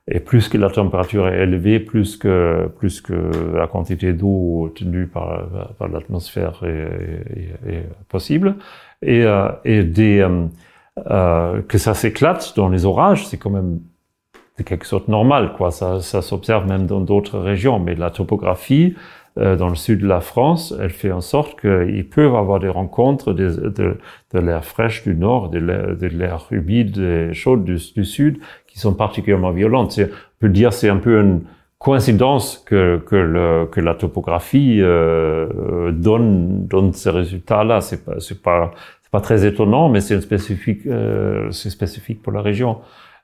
[0.06, 5.08] Et plus que la température est élevée, plus que, plus que la quantité d'eau tenue
[5.08, 8.54] par, par l'atmosphère est, est, possible.
[9.02, 10.46] Et, euh, et des, euh,
[11.10, 13.80] euh que ça s'éclate dans les orages, c'est quand même
[14.64, 15.54] quelque chose de normal.
[15.56, 15.72] Quoi.
[15.72, 17.80] Ça, ça s'observe même dans d'autres régions.
[17.80, 19.00] Mais la topographie euh,
[19.38, 23.32] dans le sud de la France, elle fait en sorte qu'ils peuvent avoir des rencontres
[23.32, 23.96] de, de,
[24.34, 29.52] de l'air fraîche du nord, de l'air humide et chaud du, sud, qui sont particulièrement
[29.52, 29.98] violentes.
[29.98, 31.42] On peut dire c'est un peu une
[31.78, 37.80] coïncidence que, que, le, que la topographie euh, donne, donne ces résultats-là.
[37.80, 38.72] C'est pas, c'est pas,
[39.10, 42.78] pas très étonnant, mais c'est spécifique, euh, c'est spécifique pour la région.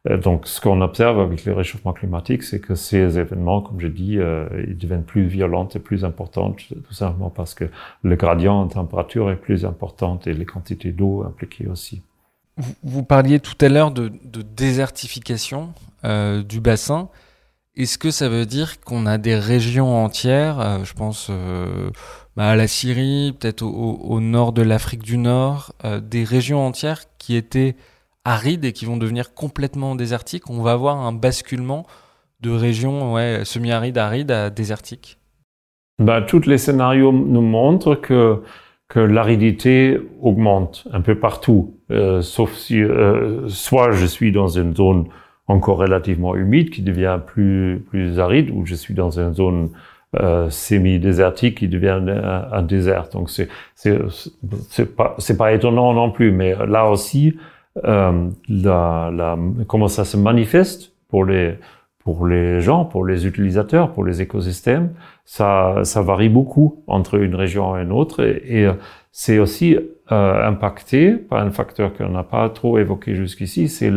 [0.08, 3.88] Euh, donc, ce qu'on observe avec le réchauffement climatique, c'est que ces événements, comme je
[3.88, 7.64] dis, euh, ils deviennent plus violents et plus importants, tout simplement parce que
[8.02, 12.02] le gradient en température est plus important et les quantités d'eau impliquées aussi.
[12.82, 14.12] Vous, parliez tout à l'heure de,
[14.42, 15.72] désertification
[16.04, 17.08] euh, du bassin.
[17.74, 21.32] Est-ce que ça veut dire qu'on a des régions entières, euh, je pense
[22.36, 27.36] bah, à la Syrie, peut-être au, nord de l'Afrique du Nord, des régions entières qui
[27.36, 27.74] étaient
[28.24, 31.86] arides et qui vont devenir complètement désertiques On va avoir un basculement
[32.40, 35.18] de régions ouais, semi-arides, arides à désertiques
[35.98, 38.42] bah, Tous les scénarios nous montrent que
[38.88, 44.74] que l'aridité augmente un peu partout, euh, sauf si euh, soit je suis dans une
[44.74, 45.06] zone
[45.46, 49.70] encore relativement humide qui devient plus plus aride, ou je suis dans une zone
[50.16, 52.00] euh, semi-désertique qui devient
[52.52, 53.08] un, désert.
[53.12, 57.36] Donc c'est pas pas étonnant non plus, mais là aussi
[57.84, 61.58] euh, la, la, comment ça se manifeste pour les
[62.04, 64.92] pour les gens, pour les utilisateurs, pour les écosystèmes,
[65.24, 68.22] ça, ça varie beaucoup entre une région et une autre.
[68.22, 68.68] Et,
[69.16, 69.78] c'est aussi
[70.10, 73.92] euh, impacté par un facteur qu'on n'a pas trop évoqué jusqu'ici, c'est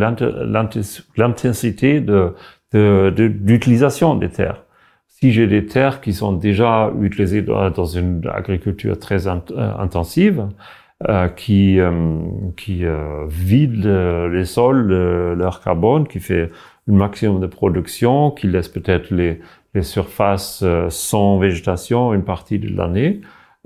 [1.18, 2.36] l'intensité de,
[2.72, 4.64] d'utilisation de, des terres.
[5.08, 9.40] Si j'ai des terres qui sont déjà utilisées dans une agriculture très euh,
[9.80, 10.48] intensive,
[11.08, 12.22] euh, qui, euh,
[12.56, 16.50] qui euh, vident les sols de leur carbone, qui fait
[16.90, 19.40] un maximum de production, qui laisse peut-être les,
[19.76, 23.22] les surfaces euh, sans végétation une partie de l'année.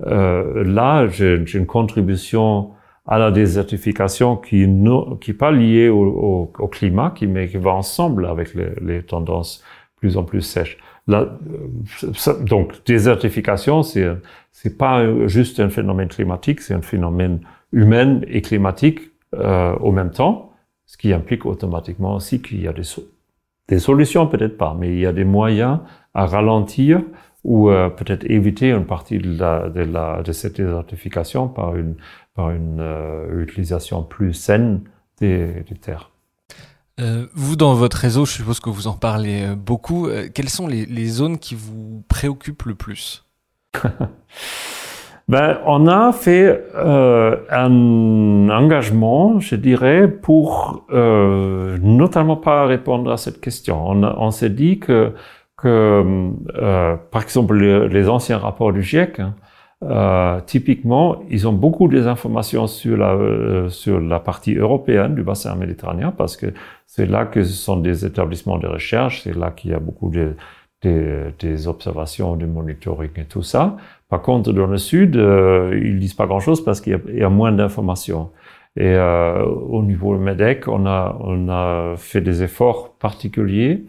[0.06, 2.72] Euh, là, j'ai une contribution
[3.06, 7.70] à la désertification qui n'est pas liée au, au, au, climat, qui, mais qui va
[7.70, 9.64] ensemble avec les, les tendances
[9.96, 10.76] plus en plus sèches.
[11.10, 11.26] Euh,
[12.42, 14.08] donc, désertification, c'est
[14.52, 17.40] c'est pas juste un phénomène climatique, c'est un phénomène
[17.72, 19.00] humain et climatique
[19.34, 20.52] euh, au même temps,
[20.86, 22.82] ce qui implique automatiquement aussi qu'il y a des,
[23.68, 25.80] des solutions, peut-être pas, mais il y a des moyens
[26.14, 27.02] à ralentir
[27.44, 31.96] ou euh, peut-être éviter une partie de, la, de, la, de cette désertification par une,
[32.34, 34.82] par une euh, utilisation plus saine
[35.18, 36.11] des, des terres.
[37.02, 40.06] Euh, vous, dans votre réseau, je suppose que vous en parlez euh, beaucoup.
[40.06, 43.24] Euh, quelles sont les, zones qui vous préoccupent le plus?
[45.28, 53.86] Ben, On a fait un engagement, je dirais, pour notamment pas répondre à cette question.
[53.88, 55.14] On, s'est dit que
[55.56, 59.36] par exemple, les, les, anciens rapports du GIEC, hein,
[59.82, 65.22] euh, typiquement, ils ont beaucoup des informations sur la, euh, sur la partie européenne du
[65.22, 66.46] bassin méditerranéen parce que
[66.86, 70.10] c'est là que ce sont des établissements de recherche, c'est là qu'il y a beaucoup
[70.10, 70.36] de,
[70.82, 73.76] de, des observations, du monitoring et tout ça.
[74.08, 77.30] Par contre, dans le sud, euh, ils disent pas grand-chose parce qu'il y, y, a
[77.30, 78.30] moins d'informations.
[78.76, 83.84] Et euh, au niveau MEDEC, on a, on a fait des efforts particuliers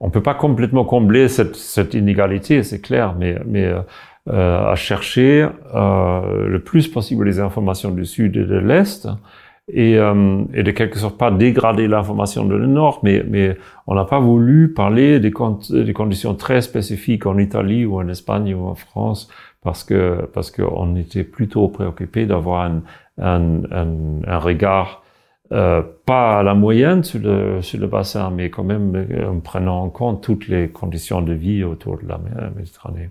[0.00, 3.80] on peut pas complètement combler cette, cette inégalité, c'est clair, mais, mais euh,
[4.30, 9.08] à chercher euh, le plus possible les informations du sud et de l'est
[9.72, 13.94] et, euh, et de quelque sorte pas dégrader l'information de le nord, mais, mais on
[13.94, 18.66] n'a pas voulu parler des, des, conditions très spécifiques en Italie ou en Espagne ou
[18.66, 19.28] en France
[19.62, 22.82] parce que parce qu'on était plutôt préoccupé d'avoir un,
[23.20, 23.88] un, un,
[24.26, 25.02] un regard
[25.50, 29.40] euh, pas à la moyenne sur le, sur le bassin, mais quand même euh, en
[29.40, 32.18] prenant en compte toutes les conditions de vie autour de la
[32.54, 33.08] Méditerranée.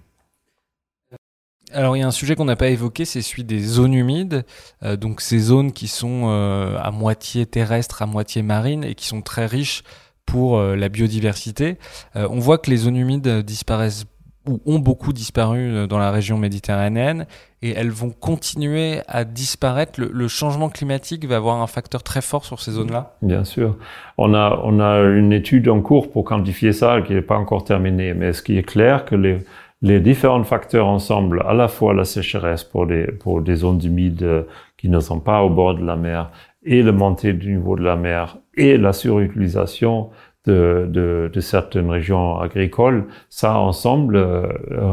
[1.73, 4.45] Alors il y a un sujet qu'on n'a pas évoqué, c'est celui des zones humides,
[4.83, 9.05] euh, donc ces zones qui sont euh, à moitié terrestres, à moitié marines et qui
[9.05, 9.83] sont très riches
[10.25, 11.77] pour euh, la biodiversité.
[12.15, 14.05] on voit que les zones humides disparaissent
[14.47, 17.25] ou ont beaucoup disparu dans la région méditerranéenne
[17.61, 19.99] et elles vont continuer à disparaître.
[19.99, 23.75] Le, le changement climatique va avoir un facteur très fort sur ces zones-là Bien sûr.
[24.17, 27.65] On a, on a une étude en cours pour quantifier ça qui n'est pas encore
[27.65, 29.39] terminée, mais ce qui est clair que les,
[29.81, 34.23] les différents facteurs ensemble, à la fois la sécheresse pour des, pour des zones humides
[34.23, 34.43] euh,
[34.77, 36.31] qui ne sont pas au bord de la mer
[36.63, 40.09] et le montée du niveau de la mer et la surutilisation
[40.45, 44.47] de, de, de, certaines régions agricoles, ça ensemble euh,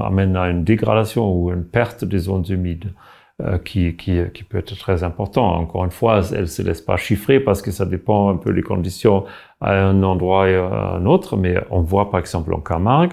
[0.05, 2.93] amène à une dégradation ou une perte des zones humides
[3.41, 5.57] euh, qui, qui, qui, peut être très important.
[5.57, 8.63] Encore une fois, elle se laisse pas chiffrer parce que ça dépend un peu des
[8.63, 9.25] conditions
[9.61, 13.13] à un endroit et à un autre, mais on voit par exemple en Camargue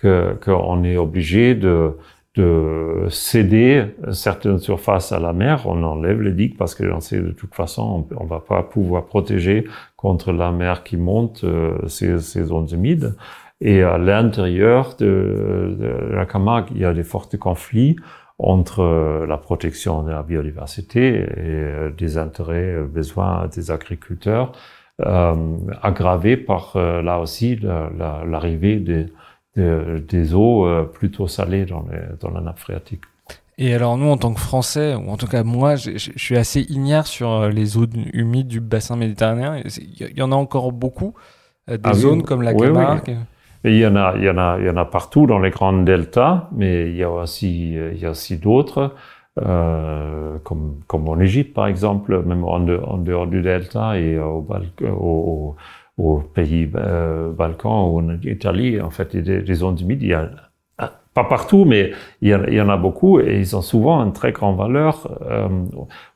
[0.00, 1.96] qu'on est obligé de
[2.38, 7.32] de céder certaines surfaces à la mer, on enlève les digues parce que sait de
[7.32, 9.64] toute façon on, ne va pas pouvoir protéger
[9.96, 13.16] contre la mer qui monte euh, ces, ces, zones humides.
[13.60, 15.76] Et à l'intérieur de,
[16.12, 17.96] la Camargue, il y a des forts conflits
[18.38, 24.52] entre la protection de la biodiversité et des intérêts, besoins des agriculteurs,
[25.04, 25.34] euh,
[25.82, 29.06] aggravés par là aussi l'arrivée des,
[29.58, 33.02] des eaux plutôt salées dans, les, dans la nappe phréatique.
[33.58, 36.60] Et alors nous, en tant que Français, ou en tout cas moi, je, suis assez
[36.68, 39.62] ignare sur euh, les zones humides du bassin méditerranéen.
[40.00, 41.14] Il y en a encore beaucoup,
[41.68, 43.16] euh, des ah zones comme la Camargue.
[43.64, 45.50] il y en a, il y en a, il y en a partout dans les
[45.50, 48.94] grandes deltas, mais il y a aussi, il y a aussi d'autres,
[49.44, 54.46] euh, comme, comme en Égypte par exemple, même en, dehors du delta et au,
[54.82, 55.56] au, au
[56.34, 60.02] pays euh, Balkans ou en Italie, en fait, il y a des zones humides.
[60.02, 60.30] Il y a
[61.18, 64.56] pas partout, mais il y, en a beaucoup et ils ont souvent une très grande
[64.56, 65.48] valeur euh,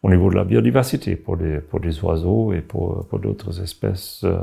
[0.03, 4.21] au niveau de la biodiversité pour les, pour les oiseaux et pour, pour d'autres espèces
[4.23, 4.39] euh,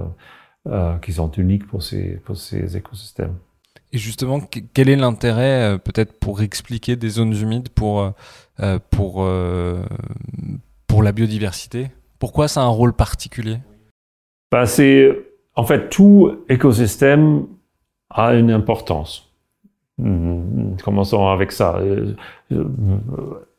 [0.68, 3.36] euh, qui sont uniques pour ces, pour ces écosystèmes.
[3.94, 4.42] Et justement,
[4.74, 8.14] quel est l'intérêt peut-être pour expliquer des zones humides pour,
[8.92, 9.28] pour,
[10.88, 11.88] pour la biodiversité?
[12.20, 13.58] Pourquoi ça a un rôle particulier?
[14.52, 15.29] Bah, C'est
[15.60, 17.46] en fait tout écosystème
[18.10, 19.30] a une importance.
[20.86, 21.76] Commençons avec ça.
[21.80, 22.14] Euh,
[22.54, 22.64] euh,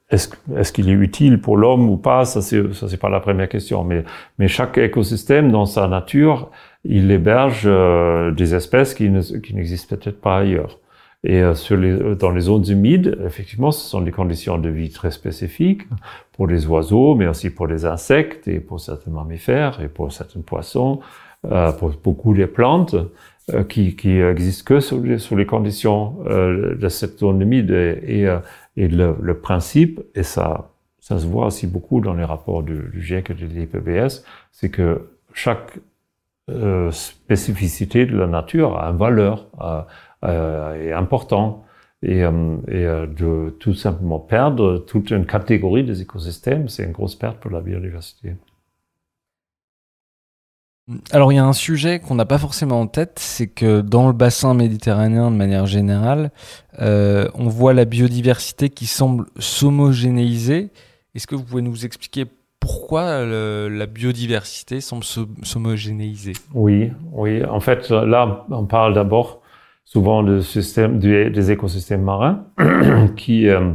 [0.08, 2.24] est-ce qu'il est, utile pour l'homme ou pas?
[2.24, 3.84] Ça, c'est pas la première question.
[3.84, 6.50] Mais, chaque écosystème, dans sa nature,
[6.84, 10.78] il héberge euh, des espèces qui, ne, qui n'existent peut-être pas ailleurs.
[11.22, 11.42] Et
[11.82, 15.82] les, dans les zones humides, effectivement, ce sont des conditions de vie très spécifiques
[16.32, 20.40] pour les oiseaux, mais aussi pour les insectes et pour certains mammifères et pour certains
[20.40, 21.00] poissons,
[21.42, 22.96] pour beaucoup des plantes.
[23.54, 28.20] Euh, qui, qui existe que sous les, sous les conditions euh, de cette humide et,
[28.20, 28.38] et, euh,
[28.76, 33.02] le, le, principe, et ça, ça se voit aussi beaucoup dans les rapports du, du
[33.02, 35.78] GIEC et de l'IPBS, c'est que chaque
[36.50, 39.82] euh, spécificité de la nature a une valeur euh,
[40.24, 40.94] euh, est
[42.02, 47.38] et, et de tout simplement perdre toute une catégorie des écosystèmes, c'est une grosse perte
[47.38, 48.36] pour la biodiversité.
[51.12, 54.06] Alors il y a un sujet qu'on n'a pas forcément en tête, c'est que dans
[54.06, 56.30] le bassin méditerranéen de manière générale,
[56.80, 60.70] euh, on voit la biodiversité qui semble s'homogénéiser.
[61.14, 62.26] Est-ce que vous pouvez nous expliquer
[62.60, 65.04] pourquoi la biodiversité semble
[65.42, 66.34] s'homogénéiser?
[66.54, 67.44] Oui, oui.
[67.44, 69.40] En fait, là, on parle d'abord
[69.84, 72.44] souvent système, des écosystèmes marins
[73.16, 73.72] qui euh,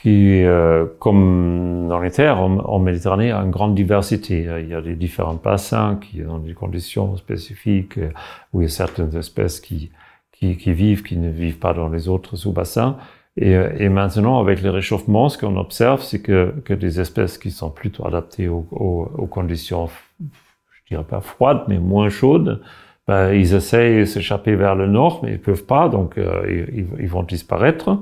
[0.00, 4.46] qui, euh, comme dans les terres en, Méditerranée, a une grande diversité.
[4.60, 8.10] Il y a des différents bassins qui ont des conditions spécifiques, euh,
[8.52, 9.92] où il y a certaines espèces qui,
[10.32, 12.96] qui, qui vivent, qui ne vivent pas dans les autres sous-bassins.
[13.36, 17.38] Et, euh, et, maintenant, avec le réchauffement, ce qu'on observe, c'est que, que des espèces
[17.38, 19.88] qui sont plutôt adaptées aux, aux, aux conditions,
[20.20, 22.60] je dirais pas froides, mais moins chaudes,
[23.06, 27.08] ben, ils essayent de s'échapper vers le nord, mais ils peuvent pas, donc ils, ils,
[27.08, 27.98] vont disparaître.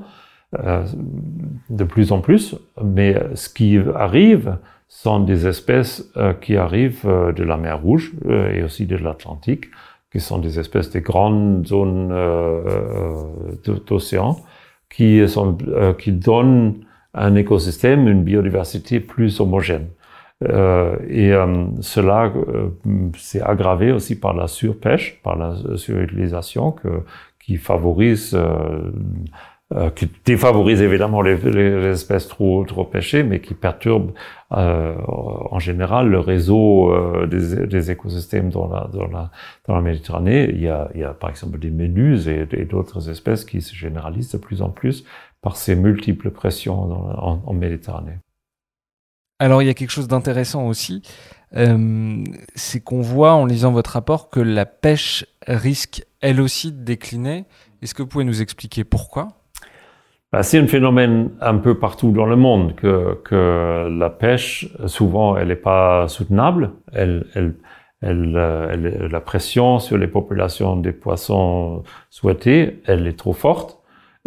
[0.58, 0.84] Euh,
[1.70, 7.32] de plus en plus, mais ce qui arrive sont des espèces euh, qui arrivent euh,
[7.32, 9.66] de la mer Rouge et aussi de l'Atlantique,
[10.10, 12.14] qui sont des espèces des grandes zones
[13.86, 14.36] d'océan,
[14.90, 15.56] qui, sont,
[15.98, 16.84] qui donnent
[17.14, 19.86] un écosystème, une biodiversité plus homogène.
[20.48, 22.70] Euh, et euh, cela euh,
[23.16, 26.88] s'est aggravé aussi par la surpêche, par la surutilisation que,
[27.40, 28.38] qui favorise
[29.74, 34.12] euh, qui défavorise évidemment les, les, espèces trop, trop pêchées, mais qui perturbe
[34.52, 39.30] euh, en général le réseau euh, des, des, écosystèmes dans la, dans, la,
[39.66, 40.50] dans la Méditerranée.
[40.50, 43.74] Il y, a, il y a par exemple des ménuses et, d'autres espèces qui se
[43.74, 45.04] généralisent de plus en plus
[45.40, 48.18] par ces multiples pressions en, en, Méditerranée.
[49.38, 51.02] Alors il y a quelque chose d'intéressant aussi,
[51.56, 52.22] euh,
[52.54, 57.46] c'est qu'on voit en lisant votre rapport que la pêche risque elle aussi de décliner.
[57.80, 59.41] Est-ce que vous pouvez nous expliquer pourquoi?
[60.40, 65.48] C'est un phénomène un peu partout dans le monde que, que la pêche, souvent, elle
[65.48, 66.70] n'est pas soutenable.
[66.92, 67.54] Elle, elle,
[68.02, 73.78] elle, euh, elle, la pression sur les populations des poissons souhaités, elle est trop forte.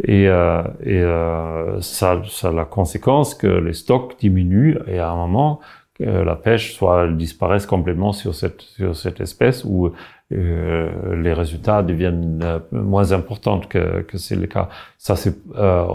[0.04, 5.10] Et, euh, et euh, ça, ça a la conséquence que les stocks diminuent et à
[5.10, 5.60] un moment,
[5.96, 9.92] que la pêche soit disparaisse complètement sur cette, sur cette espèce ou
[10.32, 14.70] les résultats deviennent euh, moins importants que, que c'est le cas.
[14.98, 15.86] Ça, c'est euh,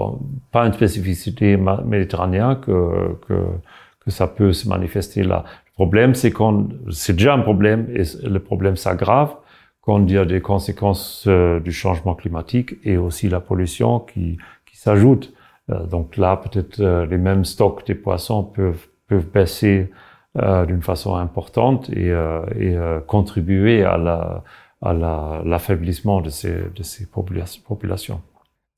[0.53, 3.35] pas une spécificité méditerranéenne que, que,
[4.01, 5.45] que ça peut se manifester là.
[5.67, 9.35] Le problème, c'est qu'on, c'est déjà un problème et le problème s'aggrave
[9.81, 14.37] quand il y a des conséquences euh, du changement climatique et aussi la pollution qui,
[14.67, 15.33] qui s'ajoute.
[15.69, 19.95] donc là, peut-être les mêmes stocks des poissons peuvent, peuvent baisser euh,
[20.37, 24.45] d'une façon importante et, euh, et euh, contribuer à la,
[24.83, 24.93] à
[25.45, 28.23] l'affaiblissement de ces, de ces populations.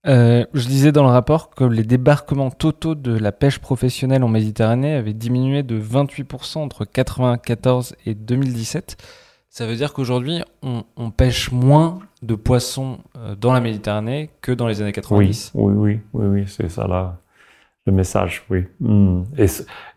[0.05, 4.29] Euh, je disais dans le rapport que les débarquements totaux de la pêche professionnelle en
[4.29, 8.97] Méditerranée avaient diminué de 28% entre 1994 et 2017.
[9.49, 14.67] Ça veut dire qu'aujourd'hui, on, pêche moins de poissons euh, dans la Méditerranée que dans
[14.67, 15.53] les années 90.
[15.55, 17.19] Oui, oui, oui, oui, c'est ça là,
[17.87, 18.65] le message, oui.
[18.81, 19.23] Hmm.
[19.39, 19.47] Et,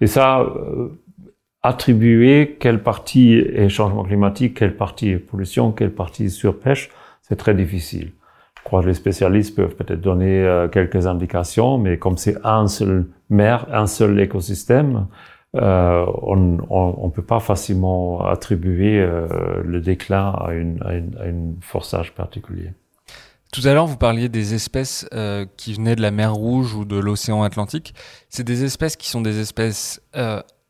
[0.02, 0.90] et, ça, euh,
[1.66, 6.92] attribuer quelle partie est changement climatique, quelle partie est pollution, quelle partie est surpêche,
[7.24, 8.12] c'est très difficile.
[8.58, 12.68] Je crois que les spécialistes peuvent peut-être donner euh, quelques indications, mais comme c'est un
[12.68, 15.08] seul mer, un seul écosystème,
[15.56, 19.28] euh, on ne peut pas facilement attribuer euh,
[19.64, 22.74] le déclin à une, forçage particulier.
[23.52, 25.08] Tout à l'heure, vous parliez des espèces
[25.56, 27.96] qui venaient de la mer Rouge ou de l'océan Atlantique.
[28.30, 30.02] C'est des espèces qui sont des espèces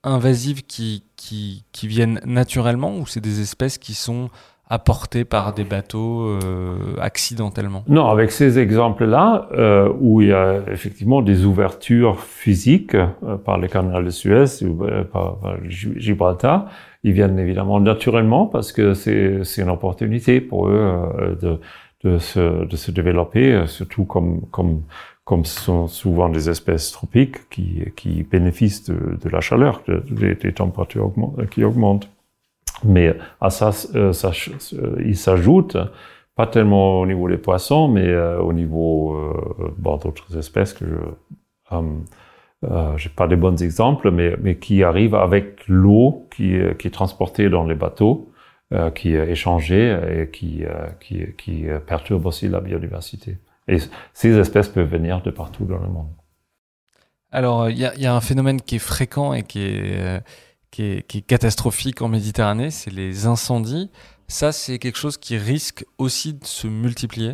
[0.06, 4.30] invasives qui, qui, qui, viennent naturellement ou c'est des espèces qui sont
[4.68, 7.84] apportées par des bateaux euh, accidentellement?
[7.88, 13.58] Non, avec ces exemples-là, euh, où il y a effectivement des ouvertures physiques euh, par
[13.58, 16.68] le canal de Suez ou euh, par, par, Gibraltar,
[17.04, 20.74] ils viennent évidemment naturellement parce que c'est une opportunité pour eux
[21.20, 21.60] euh, de,
[22.04, 24.82] de, se, de se développer, surtout comme, comme
[25.26, 30.04] comme ce sont souvent des espèces tropiques qui, qui bénéficient de, de la chaleur, de,
[30.12, 31.12] des, des, températures
[31.50, 32.10] qui augmentent.
[32.84, 34.32] Mais à ça, euh, ça
[34.74, 35.78] euh, il s'ajoute,
[36.36, 39.18] pas tellement au niveau des poissons, mais euh, au niveau
[39.78, 41.78] bon, d'autres espèces que je
[42.98, 47.50] j'ai pas de bons exemples, mais, mais qui arrivent avec l'eau qui, qui est transportée
[47.50, 48.32] dans les bateaux,
[48.96, 50.64] qui est échangée et qui,
[51.00, 53.38] qui, qui perturbe aussi la biodiversité.
[53.68, 53.78] Et
[54.14, 56.10] ces espèces peuvent venir de partout dans le monde.
[57.32, 60.20] Alors, il y, y, a un phénomène qui est fréquent et qui est, euh,
[60.72, 63.90] qui est, qui est catastrophique en Méditerranée, c'est les incendies.
[64.28, 67.34] Ça, c'est quelque chose qui risque aussi de se multiplier?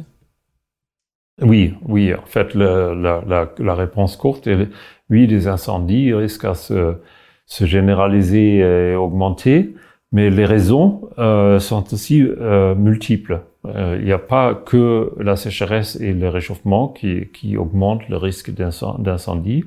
[1.41, 2.13] Oui, oui.
[2.13, 4.67] En fait, la, la, la, réponse courte est
[5.09, 6.97] oui, les incendies risquent à se,
[7.45, 9.75] se généraliser et augmenter.
[10.11, 13.41] Mais les raisons euh, sont aussi euh, multiples.
[13.65, 18.17] Euh, il n'y a pas que la sécheresse et le réchauffement qui, qui augmentent le
[18.17, 19.63] risque d'incendie.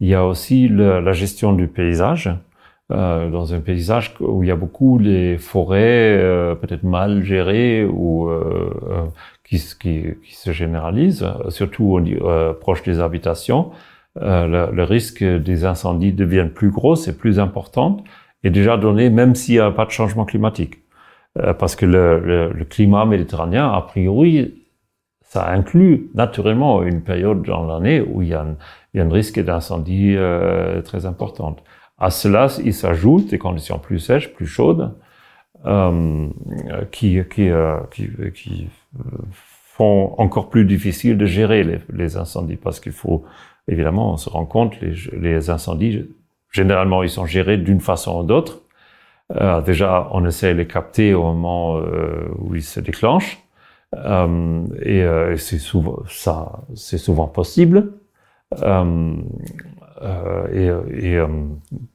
[0.00, 2.30] Il y a aussi la gestion du paysage.
[2.90, 7.84] Euh, dans un paysage où il y a beaucoup les forêts euh, peut-être mal gérées
[7.84, 8.28] ou
[9.44, 13.70] qui, qui, qui, se généralisent, surtout au, proche des habitations.
[14.16, 18.04] Le, le, risque des incendies devient plus gros, c'est plus important
[18.44, 20.81] est déjà donné même s'il n'y a pas de changement climatique.
[21.38, 24.54] Euh, parce que le, le, le, climat méditerranéen, a priori,
[25.22, 28.56] ça inclut naturellement une période dans l'année où il y a un,
[28.92, 31.56] il y a un risque d'incendie euh, très important.
[31.98, 34.92] À cela, il s'ajoute des conditions plus sèches, plus chaudes,
[35.64, 36.28] euh,
[36.90, 38.68] qui, qui, euh, qui, qui,
[39.74, 43.24] font encore plus difficile de gérer les, les incendies, parce qu'il faut,
[43.68, 46.04] évidemment, on se rend compte, les, les incendies
[46.52, 48.60] Généralement, ils sont gérés d'une façon ou d'autre.
[49.36, 53.38] Euh, déjà, on essaie de les capter au moment euh, où ils se déclenchent.
[53.94, 57.92] Euh, et, euh, c'est souvent, ça, c'est souvent possible.
[58.62, 59.14] Euh,
[60.52, 61.20] et, et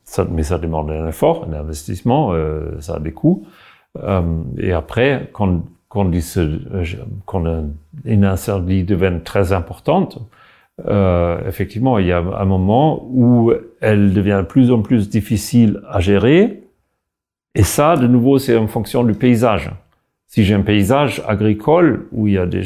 [0.04, 2.34] ça, mais ça demande un effort, un investissement,
[2.80, 3.46] ça a des coûts.
[4.58, 6.62] et après, quand, quand, il se,
[7.26, 7.44] quand
[8.06, 10.20] une incendie devient très importante,
[10.86, 15.82] euh, effectivement, il y a un moment où elle devient de plus en plus difficile
[15.90, 16.64] à gérer.
[17.58, 19.72] Et ça, de nouveau, c'est en fonction du paysage.
[20.28, 22.62] Si j'ai un paysage agricole où il y a des,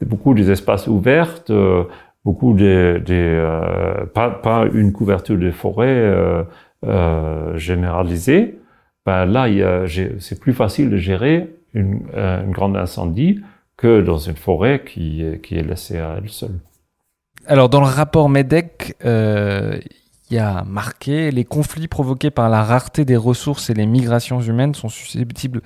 [0.00, 1.84] beaucoup des espaces ouverts, euh,
[2.24, 5.94] beaucoup de, de euh, pas, une couverture de forêt
[6.86, 8.58] euh, généralisée,
[9.04, 9.46] ben là,
[10.18, 13.42] c'est plus facile de gérer une, une grande incendie
[13.76, 16.58] que dans une forêt qui, qui est laissée à elle seule.
[17.46, 19.78] Alors, dans le rapport MEDEC, euh,
[20.36, 24.74] y a marqué les conflits provoqués par la rareté des ressources et les migrations humaines
[24.74, 25.60] sont susceptibles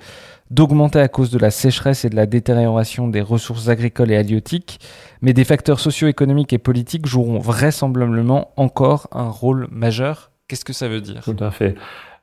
[0.51, 4.79] d'augmenter à cause de la sécheresse et de la détérioration des ressources agricoles et halieutiques,
[5.21, 10.31] mais des facteurs socio-économiques et politiques joueront vraisemblablement encore un rôle majeur.
[10.47, 11.21] Qu'est-ce que ça veut dire?
[11.23, 11.75] Tout à fait.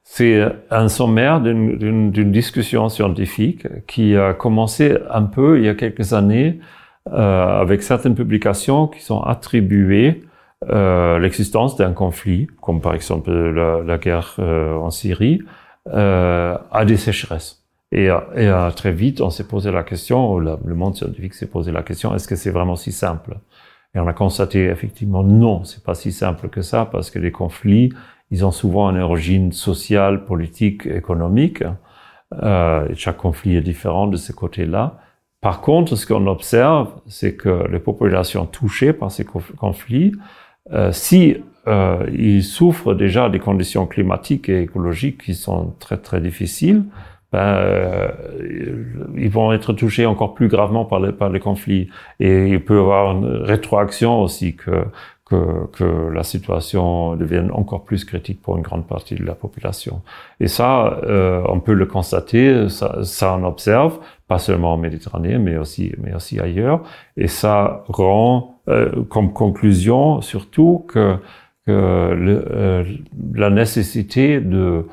[0.05, 6.12] C'est un sommaire d'une discussion scientifique qui a commencé un peu il y a quelques
[6.12, 6.61] années
[7.12, 10.22] euh, avec certaines publications qui sont attribuées
[10.69, 15.41] l'existence d'un conflit, comme par exemple la, la guerre euh, en Syrie,
[15.89, 17.65] euh, à des sécheresses.
[17.91, 21.83] Et, et très vite, on s'est posé la question, le monde scientifique s'est posé la
[21.83, 23.37] question, est-ce que c'est vraiment si simple?
[23.95, 27.31] Et on a constaté effectivement non, c'est pas si simple que ça, parce que les
[27.31, 27.93] conflits,
[28.31, 31.63] ils ont souvent une origine sociale, politique, économique.
[32.43, 34.99] Euh, chaque conflit est différent de ce côté-là.
[35.43, 39.27] Par contre, ce qu'on observe, c'est que les populations touchées par ces
[39.59, 40.13] conflits,
[40.71, 41.37] euh, si
[41.67, 46.85] euh, ils souffrent déjà des conditions climatiques et écologiques qui sont très très difficiles,
[47.33, 48.11] ben, euh,
[49.17, 51.89] ils vont être touchés encore plus gravement par les, par les conflits.
[52.21, 54.85] Et il peut y avoir une rétroaction aussi que,
[55.33, 60.03] que, que, la situation devienne encore plus critique pour une grande partie de la population.
[60.41, 65.39] Et ça, euh, on peut le constater, ça, ça on observe, pas seulement en Méditerranée,
[65.39, 66.83] mais aussi, mais aussi ailleurs.
[67.16, 71.16] Et ça rend euh, comme conclusion surtout que,
[71.66, 72.85] que le, euh,
[73.35, 74.87] la nécessité de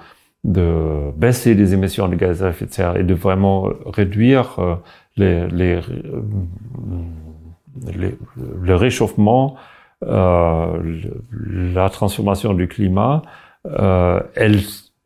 [0.46, 4.76] de baisser les émissions de gaz à effet de serre et de vraiment réduire euh,
[5.18, 5.82] les, les,
[7.94, 8.16] les,
[8.62, 13.22] le réchauffement, euh, la transformation du climat,
[13.66, 14.62] euh, elle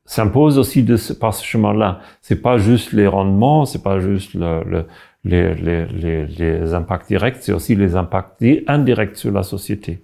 [0.06, 0.86] s'impose aussi
[1.20, 2.00] par ce chemin-là.
[2.22, 4.86] C'est pas juste les rendements, c'est pas juste le,
[5.24, 5.46] le,
[5.94, 10.04] les, impacts directs, c'est aussi les impacts indirects sur la société.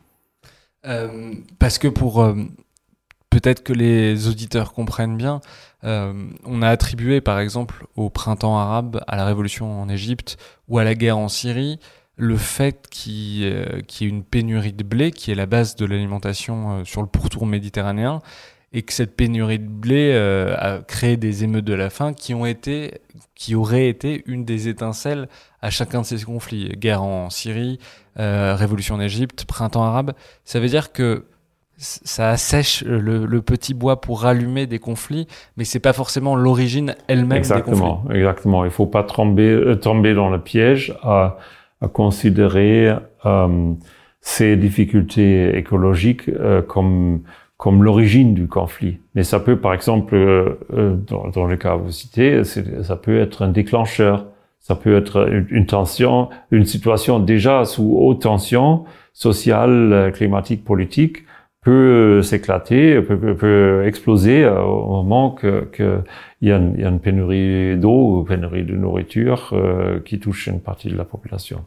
[0.85, 2.33] Euh, parce que pour euh,
[3.29, 5.41] peut-être que les auditeurs comprennent bien.
[5.83, 6.13] Euh,
[6.43, 10.37] on a attribué, par exemple, au printemps arabe, à la révolution en Égypte
[10.67, 11.79] ou à la guerre en Syrie,
[12.20, 16.72] le fait qu'il y ait une pénurie de blé, qui est la base de l'alimentation
[16.72, 18.22] euh, sur le pourtour méditerranéen,
[18.74, 22.34] et que cette pénurie de blé euh, a créé des émeutes de la faim qui
[22.34, 22.99] ont été,
[23.36, 25.28] qui auraient été une des étincelles
[25.61, 26.70] à chacun de ces conflits.
[26.78, 27.80] Guerre en Syrie,
[28.15, 30.11] révolution en Égypte, printemps arabe.
[30.43, 31.26] Ça veut dire que
[31.80, 37.41] ça assèche le, petit bois pour rallumer des conflits, mais c'est pas forcément l'origine elle-même
[37.41, 38.07] conflits.
[38.09, 40.93] Exactement, Il faut pas tomber, euh, tomber dans le piège
[41.88, 42.93] considérer
[43.25, 43.73] euh,
[44.21, 47.21] ces difficultés écologiques euh, comme
[47.57, 48.99] comme l'origine du conflit.
[49.15, 52.95] Mais ça peut, par exemple, euh, euh, dans, dans, le cas que vous citez, ça
[52.95, 54.27] peut être un déclencheur.
[54.61, 61.25] Ça peut être une, une tension, une situation déjà sous haute tension sociale, climatique, politique,
[61.70, 66.03] peut s'éclater, peut, exploser euh, au moment qu'il que
[66.41, 70.89] une, y a une pénurie d'eau ou pénurie de nourriture euh, qui touche une partie
[70.89, 71.63] de la population.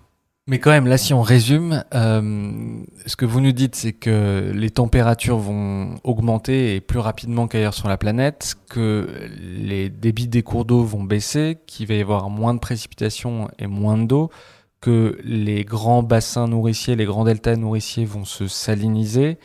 [0.48, 4.50] Mais quand même, là, si on résume, euh, ce que vous nous dites, c'est que
[4.52, 9.06] les températures vont augmenter et plus rapidement qu'ailleurs sur la planète, que
[9.40, 13.68] les débits des cours d'eau vont baisser, qu'il va y avoir moins de précipitations et
[13.68, 14.30] moins d'eau,
[14.80, 19.38] que les grands bassins nourriciers, les grands deltas nourriciers vont se saliniser,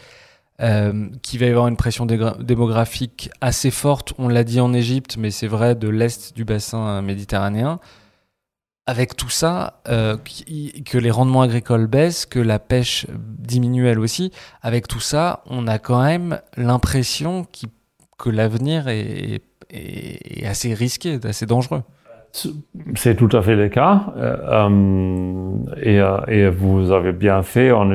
[0.61, 5.17] euh, qu'il va y avoir une pression démographique assez forte, on l'a dit en Égypte,
[5.17, 7.79] mais c'est vrai de l'est du bassin méditerranéen.
[8.87, 10.17] Avec tout ça, euh,
[10.85, 13.05] que les rendements agricoles baissent, que la pêche
[13.37, 14.31] diminue elle aussi,
[14.61, 17.45] avec tout ça, on a quand même l'impression
[18.17, 19.41] que l'avenir est,
[20.45, 21.83] assez risqué, assez dangereux.
[22.95, 24.13] C'est tout à fait le cas.
[24.17, 24.37] Euh,
[24.69, 27.91] euh, et, euh, et, vous avez bien fait en,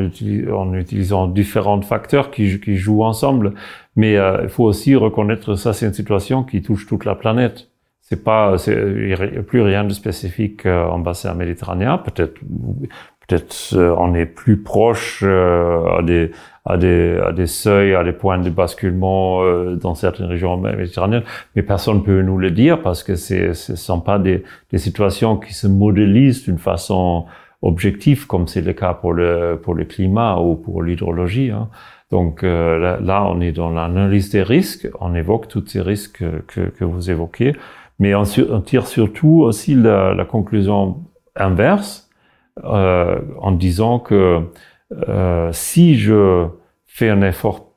[0.75, 3.55] utilisant différents facteurs qui, qui, jouent ensemble.
[3.97, 7.69] Mais il faut aussi reconnaître ça, c'est une situation qui touche toute la planète.
[8.01, 8.57] C'est pas,
[9.47, 11.99] plus rien de spécifique en bassin méditerranéen.
[11.99, 12.41] Peut-être,
[13.29, 16.31] peut-être on est plus proche à des
[16.65, 21.25] à des, à des seuils, à des points de basculement euh, dans certaines régions méditerranéennes,
[21.57, 24.79] mais personne ne peut nous le dire parce que ce ne sont pas des, des
[24.79, 27.27] situations qui se modélisent d'une façon
[27.63, 31.51] objective, comme c'est le cas pour le, pour le climat ou pour l'hydrologie.
[31.51, 31.69] Hein.
[32.11, 36.61] Donc euh, là, on est dans l'analyse des risques, on évoque tous ces risques que,
[36.61, 37.57] que vous évoquez,
[37.99, 40.99] mais on, on tire surtout aussi la, la conclusion
[41.35, 42.02] inverse
[42.65, 44.43] euh, en disant que
[45.09, 46.47] euh, si je
[46.87, 47.73] fais un effort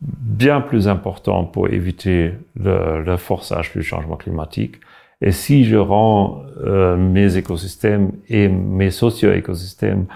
[0.00, 4.76] bien plus important pour éviter le, le forçage du changement climatique,
[5.20, 10.06] et si je rends euh, mes écosystèmes et mes socio-écosystèmes,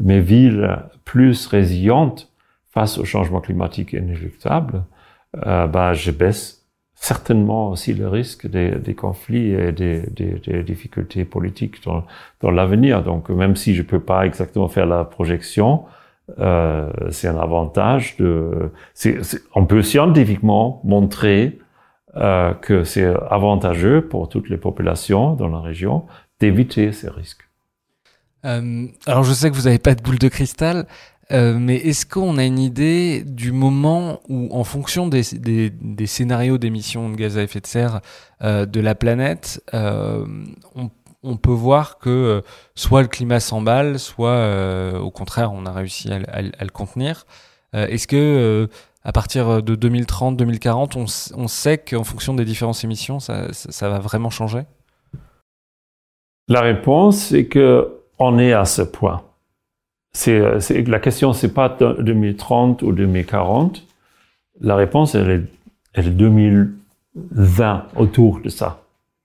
[0.00, 2.28] mes villes plus résilientes
[2.70, 4.84] face au changement climatique inéluctable,
[5.34, 6.61] bah, je baisse
[7.02, 12.04] certainement aussi le risque des, des conflits et des, des, des, difficultés politiques dans,
[12.40, 13.02] dans l'avenir.
[13.02, 15.82] Donc, même si je peux pas exactement faire la projection,
[16.38, 18.70] euh, c'est un avantage de.
[19.56, 21.58] on peut scientifiquement montrer
[22.14, 26.06] euh, que c'est avantageux pour toutes les populations dans la région
[26.38, 27.48] d'éviter ces risques.
[28.44, 30.86] Euh, alors je sais que vous n'avez pas de boule de cristal,
[31.30, 36.06] euh, mais est-ce qu'on a une idée du moment où, en fonction des, des, des
[36.06, 38.00] scénarios d'émissions de gaz à effet de serre
[38.42, 40.26] euh, de la planète, euh,
[40.74, 40.90] on
[41.24, 42.40] on peut voir que euh,
[42.74, 47.26] soit le climat s'emballe, soit euh, au contraire on a réussi à, le contenir.
[47.72, 48.68] Est-ce que
[49.04, 51.06] À partir de 2030, 2040, on,
[51.36, 54.64] on sait qu'en fonction des différentes émissions, ça, ça, va vraiment changer?
[56.48, 59.22] La réponse, c'est que on est à ce point.
[60.14, 63.82] C'est, la question, c'est pas 2030 ou 2040.
[64.60, 65.42] La réponse, elle est,
[65.94, 68.78] elle est 2020, autour de ça.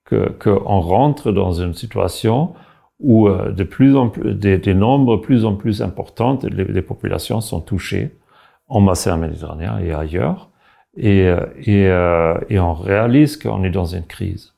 [0.04, 2.54] Que, qu'on rentre dans une situation
[2.98, 7.42] où euh, de plus en plus, des, des nombres plus en plus importants des populations
[7.42, 8.10] sont touchées
[8.68, 10.48] en bassin méditerranéen et ailleurs.
[10.96, 14.54] Et, euh, et, euh, et on réalise qu'on est dans une crise.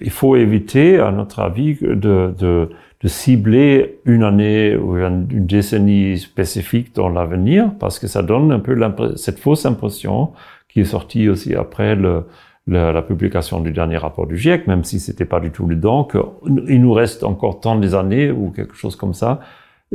[0.00, 1.94] Il faut éviter, à notre avis, de,
[2.38, 2.70] de,
[3.02, 8.60] de cibler une année ou une, décennie spécifique dans l'avenir, parce que ça donne un
[8.60, 10.32] peu cette fausse impression
[10.68, 11.96] qui est sortie aussi après
[12.66, 16.04] la, publication du dernier rapport du GIEC, même si c'était pas du tout le dedans,
[16.04, 19.40] qu'il nous reste encore tant des années ou quelque chose comme ça.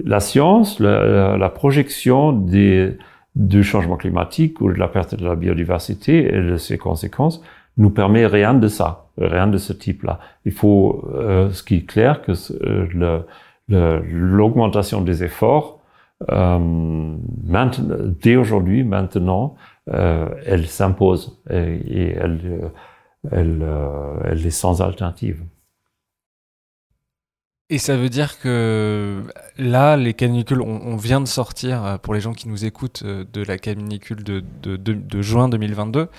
[0.03, 2.97] La science, la, la projection des,
[3.37, 7.41] du changement climatique ou de la perte de la biodiversité et de ses conséquences
[7.77, 10.19] nous permet rien de ça, rien de ce type-là.
[10.45, 13.21] Il faut, euh, ce qui est clair, que euh,
[13.69, 15.79] l'augmentation des efforts,
[16.31, 17.15] euh,
[18.21, 19.55] dès aujourd'hui, maintenant,
[19.85, 22.71] elle s'impose et, elle,
[23.31, 25.43] elle, est sans alternative.
[27.69, 29.23] Et ça veut dire que
[29.57, 33.57] là, les canicules, on, vient de sortir, pour les gens qui nous écoutent, de la
[33.57, 36.09] canicule de, de juin 2022.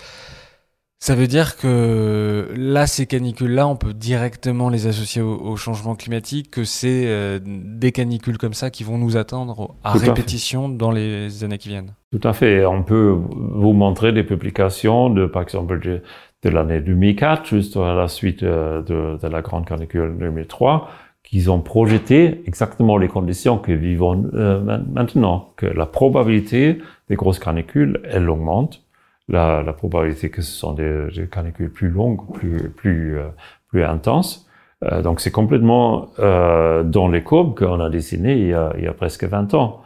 [1.01, 6.51] Ça veut dire que là, ces canicules-là, on peut directement les associer au, changement climatique,
[6.51, 11.45] que c'est euh, des canicules comme ça qui vont nous attendre à répétition dans les
[11.45, 11.95] années qui viennent.
[12.11, 12.67] Tout à fait.
[12.67, 16.03] On peut vous montrer des publications de, par exemple, de,
[16.43, 20.91] de l'année 2004, juste à la suite euh, de, de la grande canicule 2003,
[21.23, 26.79] qu'ils ont projeté exactement les conditions que vivons euh, maintenant, que la probabilité
[27.09, 28.83] des grosses canicules, elle augmente
[29.29, 33.29] la, la, probabilité que ce sont des, des canicules plus longues, plus, plus, euh,
[33.69, 34.49] plus intenses.
[34.85, 38.85] Euh, donc c'est complètement euh, dans les courbes qu'on a dessinées il y a, il
[38.85, 39.83] y a presque 20 ans.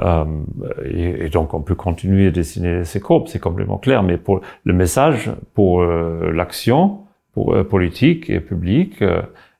[0.00, 0.24] Euh,
[0.84, 4.02] et, et, donc on peut continuer à dessiner ces courbes, c'est complètement clair.
[4.02, 7.00] Mais pour le message, pour euh, l'action,
[7.32, 9.02] pour politique et publique,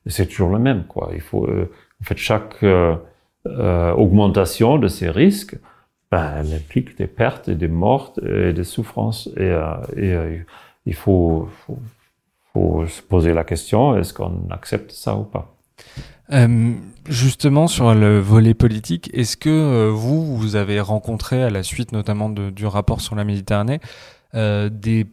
[0.05, 0.85] c'est toujours le même.
[0.85, 1.09] Quoi.
[1.13, 2.63] Il faut en fait chaque
[3.45, 5.57] augmentation de ces risques
[6.11, 9.27] ben, elle implique des pertes et des morts et des souffrances.
[9.37, 9.63] Et, euh,
[9.95, 10.37] et euh,
[10.85, 11.79] il faut, faut,
[12.53, 15.55] faut, se poser la question, est-ce qu'on accepte ça ou pas?
[16.31, 16.73] Euh,
[17.07, 21.91] Justement, sur le volet politique, est-ce que euh, vous, vous avez rencontré, à la suite
[21.91, 23.79] notamment du rapport sur la Méditerranée,
[24.33, 25.05] euh, des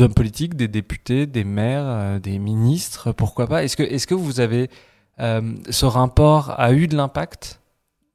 [0.00, 3.62] hommes politiques, des députés, des maires, des ministres, pourquoi pas?
[3.62, 4.70] Est-ce que, est -ce que vous avez...
[5.18, 7.59] ce rapport a eu de l'impact?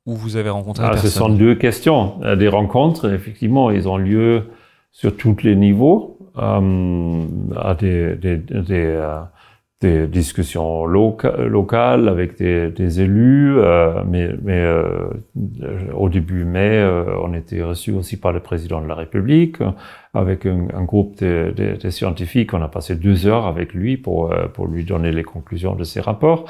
[0.05, 2.21] Où vous avez rencontré ah, Ce sont deux questions.
[2.23, 4.43] Euh, des rencontres, effectivement, ils ont lieu
[4.91, 7.25] sur tous les niveaux, euh,
[7.57, 9.19] à des, des, des, euh,
[9.81, 15.09] des discussions loca locales avec des, des élus, euh, mais, mais euh,
[15.93, 16.81] au début mai,
[17.21, 19.57] on était reçu aussi par le président de la République,
[20.13, 22.53] avec un, un groupe de, de, de, scientifiques.
[22.53, 25.99] On a passé deux heures avec lui pour, pour lui donner les conclusions de ses
[25.99, 26.45] rapports.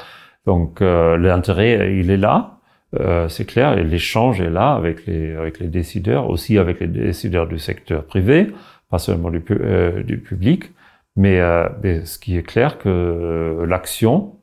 [0.46, 2.55] Donc l'intérêt, il est là.
[3.00, 7.46] Euh, c'est clair, l'échange est là avec les, avec les décideurs, aussi avec les décideurs
[7.46, 8.48] du secteur privé,
[8.90, 10.72] pas seulement du, euh, du public,
[11.16, 14.34] mais, euh, mais, ce qui est clair que l'action,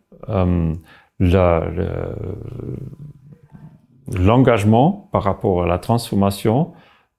[4.07, 6.73] l'engagement par rapport à la transformation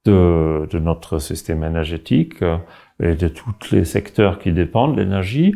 [0.05, 2.43] de, de notre système énergétique
[3.03, 5.55] et de tous les secteurs qui dépendent de l'énergie,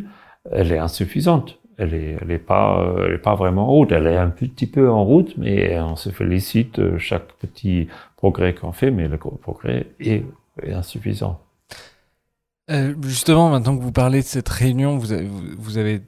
[0.51, 3.93] elle est insuffisante elle est, elle est pas, euh, elle est pas vraiment haute.
[3.93, 8.53] Elle est un petit peu en route, mais on se félicite euh, chaque petit progrès
[8.55, 10.25] qu'on fait, mais le progrès est,
[10.73, 11.41] insuffisant.
[12.71, 15.13] Euh, justement, maintenant que vous parlez de cette réunion, vous
[15.79, 16.03] avez,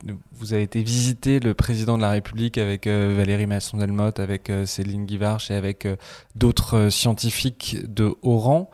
[0.62, 5.86] été visiter le président de la République avec Valérie Masson-Delmotte, avec Céline Guivarch et avec
[6.34, 8.70] d'autres scientifiques de haut rang.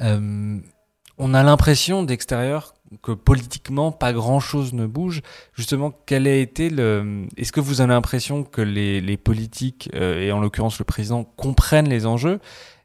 [0.00, 5.22] on a l'impression d'extérieur que politiquement pas grand chose ne bouge.
[5.54, 10.20] Justement, quel a été le Est-ce que vous avez l'impression que les, les politiques euh,
[10.20, 12.40] et en l'occurrence le président comprennent les enjeux?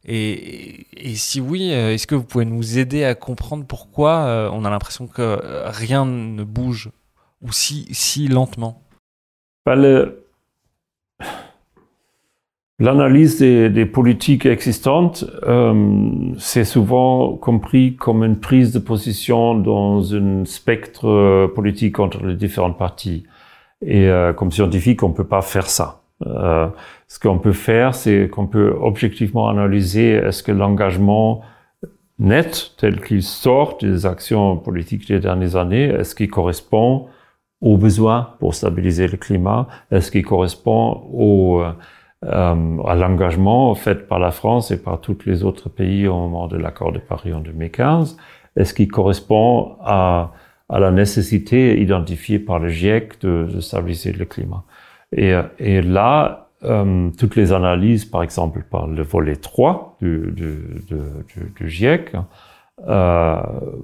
[0.05, 4.49] Et, et, si oui, euh, est-ce que vous pouvez nous aider à comprendre pourquoi euh,
[4.51, 6.91] on a l'impression que rien ne bouge?
[7.41, 8.83] Ou si si lentement?
[9.65, 10.25] Bah, le
[12.83, 20.43] L'analyse des, politiques existantes, euh, c'est souvent compris comme une prise de position dans un
[20.43, 23.23] spectre euh, politique entre les différentes parties.
[23.81, 26.01] Et euh, comme scientifique, on ne peut pas faire ça.
[27.07, 31.41] Ce qu'on peut faire, c'est qu'on peut objectivement analyser est-ce que l'engagement
[32.19, 37.07] net tel qu'il sort des actions politiques des dernières années, est-ce qu'il correspond
[37.61, 41.71] aux besoins pour stabiliser le climat Est-ce qu'il correspond au, euh,
[42.27, 46.57] à l'engagement fait par la France et par tous les autres pays au moment de
[46.57, 48.17] l'accord de Paris en 2015
[48.55, 50.31] Est-ce qu'il correspond à,
[50.69, 54.63] à, la nécessité identifiée par le GIEC de, de stabiliser le climat?
[55.15, 60.85] Et, et là, euh, toutes les analyses, par exemple par le volet 3 du, du,
[60.87, 62.15] du, du GIEC,
[62.87, 63.41] euh,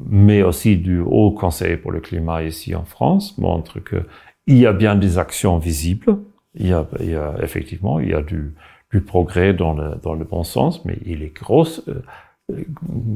[0.10, 4.74] mais aussi du Haut Conseil pour le climat ici en France, montrent qu'il y a
[4.74, 6.18] bien des actions visibles.
[6.60, 8.54] Il y a, il y a effectivement, il y a du,
[8.92, 12.02] du progrès dans le, dans le, bon sens, mais il est gros, euh,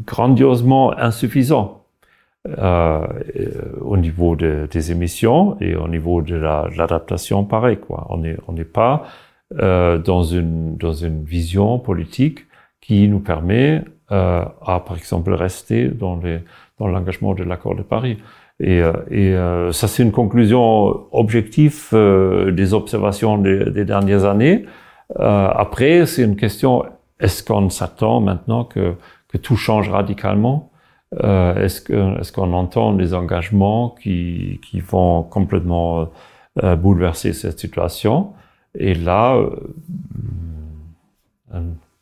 [0.06, 1.84] grandiosement insuffisant.
[2.46, 3.08] Euh,
[3.80, 7.78] au niveau de, des émissions et au niveau de l'adaptation, la, pareil.
[7.78, 8.06] Quoi.
[8.10, 9.06] On n'est on n'est pas
[9.62, 12.40] euh, dans, une, dans une vision politique
[12.82, 16.40] qui nous permet euh, à, par exemple, rester dans, les,
[16.80, 18.18] dans l'engagement de l'accord de Paris.
[18.60, 24.26] Et, euh, et euh, ça, c'est une conclusion objective euh, des observations des, des dernières
[24.26, 24.66] années.
[25.18, 26.84] après, c'est une question,
[27.20, 28.96] est-ce qu'on s'attend maintenant que,
[29.28, 30.72] que tout change radicalement?
[31.22, 36.10] Est-ce que, est-ce qu'on entend des engagements qui, qui vont complètement
[36.56, 38.34] bouleverser cette situation?
[38.74, 39.38] Et là,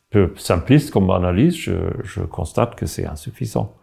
[0.09, 1.73] peu simpliste comme analyse, je,
[2.03, 3.73] je constate que c'est insuffisant.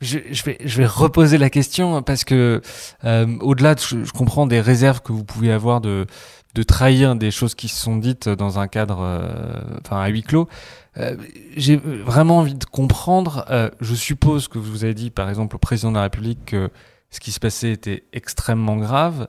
[0.00, 2.62] Je, je, vais, je vais reposer la question parce que
[3.04, 6.06] euh, au-delà, de, je, comprends des réserves que vous pouvez avoir de,
[6.54, 10.22] de trahir des choses qui se sont dites dans un cadre, euh, enfin à huis
[10.22, 10.48] clos.
[10.96, 11.16] Euh,
[11.56, 13.44] J'ai vraiment envie de comprendre.
[13.50, 16.70] Euh, je suppose que vous avez dit, par exemple, au président de la République que
[17.10, 19.26] ce qui se passait était extrêmement grave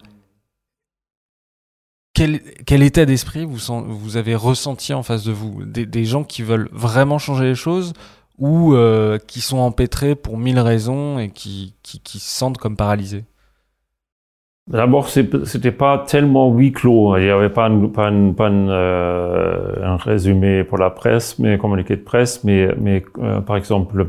[2.13, 3.57] quel, quel état d'esprit vous,
[3.87, 5.63] vous avez ressenti en face de vous?
[5.65, 7.93] Des, des, gens qui veulent vraiment changer les choses
[8.37, 13.25] ou euh, qui sont empêtrés pour mille raisons et qui, qui, se sentent comme paralysés
[14.67, 17.17] D'abord, c'était pas tellement huis clos.
[17.17, 21.53] Il n'y avait pas, un, pas, une, pas euh, un résumé pour la presse, mais
[21.55, 22.43] un communiqué de presse.
[22.43, 24.07] Mais, mais euh, par exemple,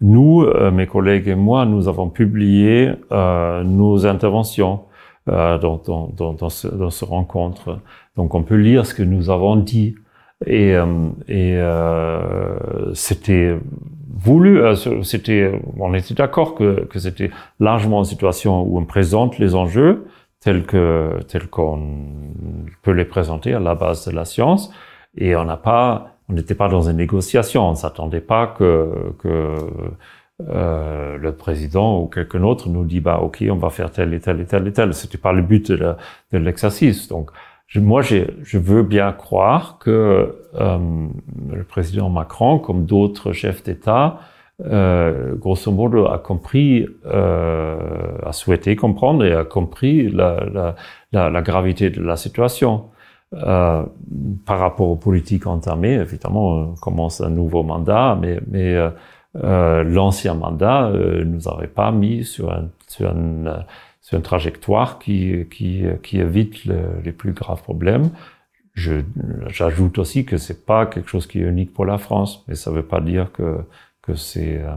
[0.00, 4.80] nous, mes collègues et moi, nous avons publié nos interventions
[5.26, 7.78] dans, dans, dans ce rencontre.
[8.16, 9.94] Donc on peut lire ce que nous avons dit.
[10.46, 13.58] Et, euh, et euh, c'était
[14.08, 19.38] voulu, euh, c'était, on était d'accord que, que c'était largement une situation où on présente
[19.38, 20.06] les enjeux
[20.40, 21.78] tels que tels qu'on
[22.82, 24.72] peut les présenter à la base de la science,
[25.16, 29.54] et on n'a pas, on n'était pas dans une négociation, on s'attendait pas que, que
[30.48, 34.20] euh, le président ou quelqu'un d'autre nous dit bah ok on va faire tel et
[34.20, 34.94] tel et tel et tel.
[34.94, 35.96] C'était pas le but de
[36.32, 37.08] l'exercice.
[37.08, 37.30] Donc
[37.70, 40.78] je, moi je veux bien croire que euh,
[41.50, 44.18] le président Macron comme d'autres chefs d'État
[44.66, 47.78] euh, grosso modo a compris euh,
[48.26, 50.74] a souhaité comprendre et a compris la, la,
[51.12, 52.86] la, la gravité de la situation.
[53.32, 53.84] Euh,
[54.44, 58.90] par rapport aux politiques entamées évidemment on commence un nouveau mandat mais mais euh,
[59.36, 63.64] euh, l'ancien mandat euh, nous aurait pas mis sur, un, sur, une,
[64.00, 65.46] sur une trajectoire qui,
[66.12, 68.10] évite le, les plus graves problèmes.
[68.74, 72.70] J'ajoute aussi que c'est pas quelque chose qui est unique pour la France, mais ça
[72.70, 73.64] veut pas dire que,
[74.16, 74.74] c'est euh,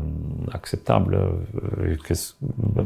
[0.51, 1.95] acceptable euh,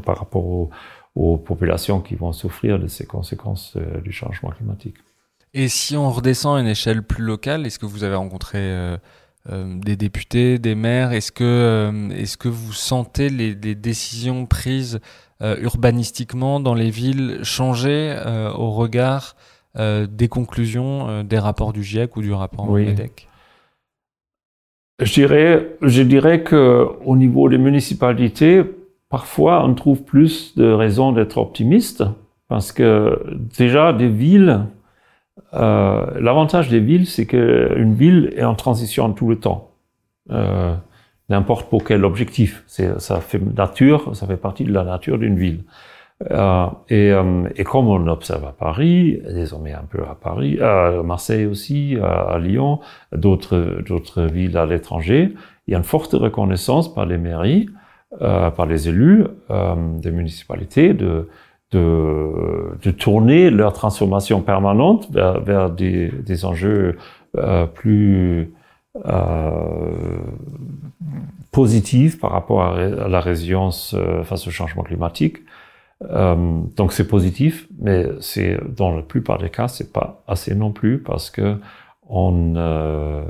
[0.06, 0.70] par rapport
[1.14, 4.96] aux, populations qui vont souffrir de ces conséquences euh, du changement climatique.
[5.54, 8.98] Et si on redescend à une échelle plus locale, est-ce que vous avez rencontré
[9.50, 11.12] des députés, des maires?
[11.12, 15.02] Est-ce que, vous sentez les, décisions prises
[15.42, 19.36] urbanistiquement dans les villes changer euh, au regard
[19.78, 22.86] euh, des conclusions des rapports du GIEC ou du rapport oui.
[22.86, 23.28] MEDEC
[25.00, 28.64] je dirais, je dirais que au niveau des municipalités,
[29.10, 32.04] parfois on trouve plus de raisons d'être optimiste
[32.48, 33.22] parce que
[33.56, 34.66] déjà des villes
[35.54, 39.72] euh, L'avantage des villes, c'est qu'une ville est en transition tout le temps.
[40.32, 40.76] Euh,
[41.30, 42.64] N'importe pour quel objectif.
[42.68, 45.64] Ça fait nature, ça fait partie de la nature d'une ville.
[46.32, 51.04] Euh, et, euh, et, comme on observe à Paris, désormais un peu à Paris, à
[51.04, 52.80] Marseille aussi, à, à Lyon,
[53.12, 55.36] d'autres d'autres villes à l'étranger,
[55.68, 57.68] il y a une forte reconnaissance par les mairies,
[58.22, 61.28] euh, par les élus euh, des municipalités de
[61.72, 66.98] de, de tourner leur transformation permanente vers, vers des, des enjeux
[67.36, 68.54] euh, plus
[69.06, 70.20] euh,
[71.52, 75.38] positifs par rapport à, la résilience euh, face au changement climatique.
[76.04, 80.72] Euh, donc c'est positif, mais c'est dans la plupart des cas c'est pas assez non
[80.72, 81.58] plus parce que
[82.08, 83.24] on, euh,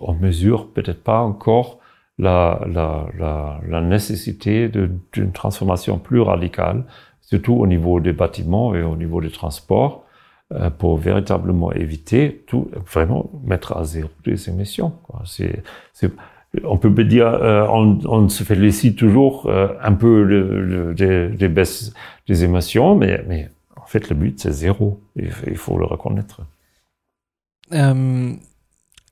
[0.00, 1.78] on mesure peut-être pas encore
[2.18, 3.06] la, la,
[3.68, 6.84] la, nécessité d'une transformation plus radicale,
[7.20, 10.05] surtout au niveau des bâtiments et au niveau des transports,
[10.78, 14.92] pour véritablement éviter tout, vraiment mettre à zéro les émissions.
[16.64, 21.92] On peut dire, euh, on, se félicite toujours euh, un peu des, baisses
[22.26, 25.00] des émissions, mais, en fait, le but, c'est zéro.
[25.16, 26.40] Il, faut le reconnaître.
[27.72, 28.32] Euh,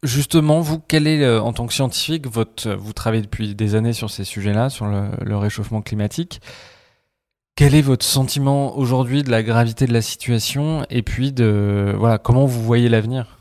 [0.03, 4.11] justement, vous, quel est, en tant que scientifique, votre, vous travaillez depuis des années sur
[4.11, 6.41] ces sujets-là, sur le, réchauffement climatique.
[7.57, 12.19] Quel est votre sentiment aujourd'hui de la gravité de la situation et puis de voilà
[12.19, 13.39] comment vous voyez l'avenir?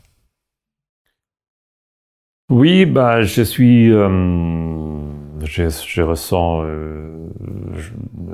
[2.48, 4.06] Oui, bah, je suis, euh,
[5.42, 7.28] je, ressens euh,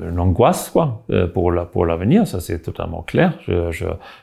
[0.03, 2.27] une angoisse quoi euh, pour la pour l'avenir.
[2.27, 3.39] Ça c'est totalement clair.
[3.41, 3.71] Je,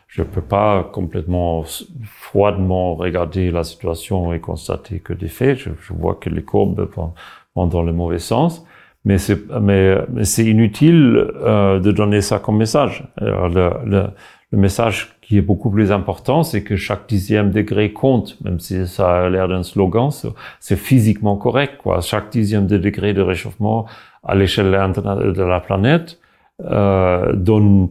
[0.06, 1.64] je peux pas complètement
[2.04, 5.58] froidement regarder la situation et constater que des faits.
[5.58, 6.88] Je, vois que les courbes
[7.56, 8.64] vont dans le mauvais sens.
[9.08, 9.84] Mais c'est mais,
[10.22, 11.02] c'est inutile
[11.42, 12.94] euh, de donner ça comme message.
[13.20, 14.02] Le, le,
[14.52, 18.86] le message qui est beaucoup plus important, c'est que chaque dixième degré compte, même si
[18.86, 20.08] ça a l'air d'un slogan,
[20.58, 21.74] c'est physiquement correct.
[21.82, 22.00] Quoi.
[22.00, 23.86] Chaque dixième de degré de réchauffement
[24.24, 26.18] à l'échelle de la planète
[26.64, 27.90] euh, donne,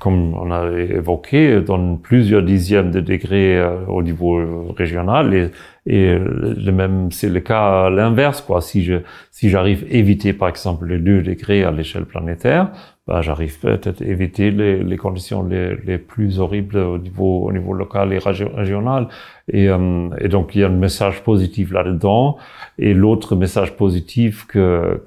[0.00, 5.50] comme on a évoqué, donne plusieurs dixièmes de degrés euh, au niveau régional et,
[5.88, 8.60] le même c'est le cas à l'inverse quoi.
[8.60, 8.96] Si je
[9.30, 12.72] si j'arrive à éviter par exemple les deux degrés à l'échelle planétaire,
[13.06, 17.52] bah, j'arrive peut-être à éviter les, les conditions les, les, plus horribles au niveau, au
[17.52, 19.06] niveau local et régional.
[19.52, 22.36] Et, euh, et donc, il y a un message positif là-dedans.
[22.78, 25.00] Et l'autre message positif que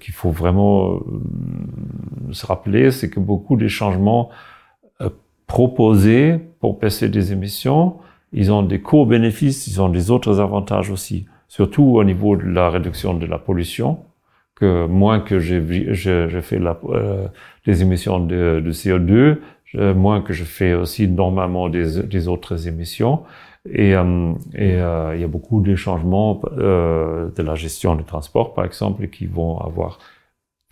[0.00, 4.30] qu'il faut vraiment euh, se rappeler, c'est que beaucoup des changements
[5.00, 5.08] euh,
[5.46, 7.98] proposés pour baisser des émissions,
[8.32, 12.68] ils ont des co-bénéfices, ils ont des autres avantages aussi, surtout au niveau de la
[12.68, 13.98] réduction de la pollution
[14.62, 15.62] moins que j'ai
[15.94, 17.26] je, je fais la, euh,
[17.66, 23.22] des émissions de, de CO2, je, moins que je fais aussi normalement des, autres émissions.
[23.68, 28.54] Et, euh, euh, il y a beaucoup de changements euh, de la gestion du transport,
[28.54, 29.98] par exemple, qui vont avoir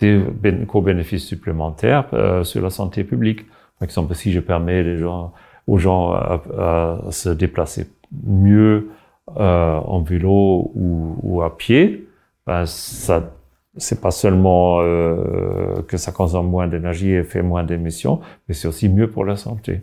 [0.01, 0.23] des
[0.67, 3.47] co-bénéfices supplémentaires euh, sur la santé publique.
[3.79, 4.85] Par exemple, si je permets
[5.67, 7.87] aux gens à, se déplacer
[8.27, 8.91] mieux
[9.37, 12.09] euh, en vélo ou, ou à pied,
[12.47, 13.31] ben, ça
[13.77, 18.69] c'est pas seulement euh, que ça consomme moins d'énergie et fait moins d'émissions, mais c'est
[18.69, 19.83] aussi mieux pour la santé.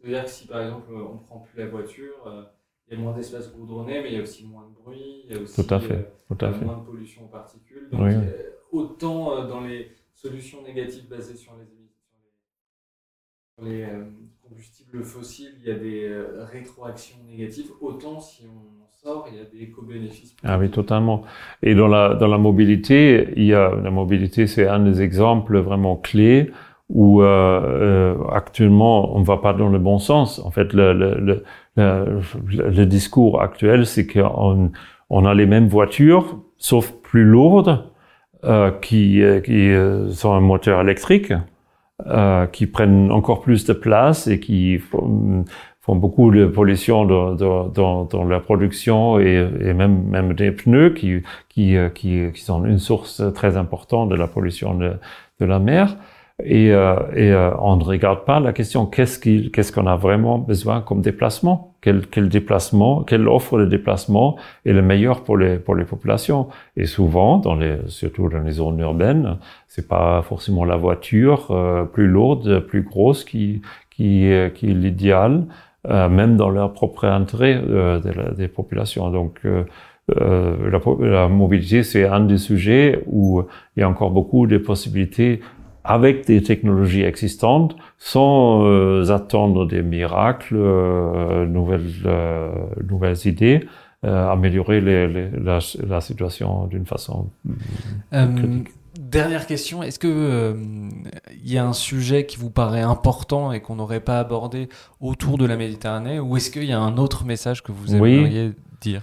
[0.00, 2.42] Ça veut dire que si par exemple on prend plus la voiture, euh,
[2.88, 5.34] il y a moins d'espace goudronné, mais il y a aussi moins de bruit, il
[5.34, 6.64] y a aussi tout à fait, euh, tout à fait.
[6.64, 7.88] moins de pollution aux particules.
[7.90, 8.14] Donc, oui.
[8.72, 12.02] autant dans les solutions négatives basées sur les émissions,
[13.54, 14.04] sur les, sur les
[14.40, 19.44] combustibles fossiles, il y a des rétroactions négatives, autant si on sort, il y a
[19.44, 20.36] des éco-bénéfices.
[20.44, 21.22] Ah oui, totalement.
[21.62, 25.58] Et dans la, dans la mobilité, il y a, la mobilité, c'est un des exemples
[25.58, 26.50] vraiment clés
[26.88, 30.38] où euh, euh, actuellement, on ne va pas dans le bon sens.
[30.44, 31.42] En fait, le, le,
[31.76, 34.70] le, le discours actuel, c'est qu'on
[35.10, 37.84] on a les mêmes voitures, sauf plus lourdes,
[38.44, 39.72] euh, qui, qui
[40.12, 41.32] sont un moteur électrique,
[42.06, 44.80] euh, qui prennent encore plus de place et qui
[45.82, 50.90] font beaucoup de pollution dans, dans, dans, la production et, et, même, même des pneus
[50.90, 54.92] qui, qui, euh, qui, qui, sont une source très importante de la pollution de,
[55.40, 55.96] de la mer.
[56.44, 59.96] Et, euh, et euh, on ne regarde pas la question qu'est-ce qu'on qu'est-ce qu'on a
[59.96, 61.74] vraiment besoin comme déplacement?
[61.80, 66.48] Quel, quel déplacement, quelle offre de déplacement est le meilleur pour les pour les populations?
[66.76, 71.84] Et souvent, dans les surtout dans les zones urbaines, c'est pas forcément la voiture euh,
[71.84, 75.44] plus lourde, plus grosse qui qui, qui est l'idéal.
[75.88, 78.00] Euh, même dans leur propre intérêt euh,
[78.36, 79.10] des populations.
[79.10, 79.64] Donc, euh,
[80.08, 83.42] la, la, mobilité, c'est un des sujets où
[83.76, 85.40] il y a encore beaucoup de possibilités
[85.84, 92.52] avec des technologies existantes, sans euh, attendre des miracles, euh, nouvelles, euh,
[92.88, 93.66] nouvelles idées,
[94.04, 97.30] améliorer les, les, la, la, situation d'une façon
[98.10, 98.70] critique.
[98.98, 100.54] Dernière question, est-ce que euh,
[101.32, 104.68] il y a un sujet qui vous paraît important et qu'on n'aurait pas abordé
[105.00, 108.46] autour de la Méditerranée, ou est-ce qu'il y a un autre message que vous aimeriez
[108.48, 108.54] oui.
[108.80, 109.02] dire?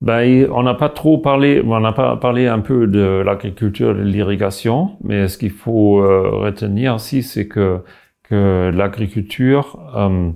[0.00, 3.94] Ben, on n'a pas trop parlé, on n'a pas parlé un peu de l'agriculture et
[3.94, 7.82] de l'irrigation, mais ce qu'il faut euh, retenir aussi, c'est que,
[8.22, 10.30] que l'agriculture, euh,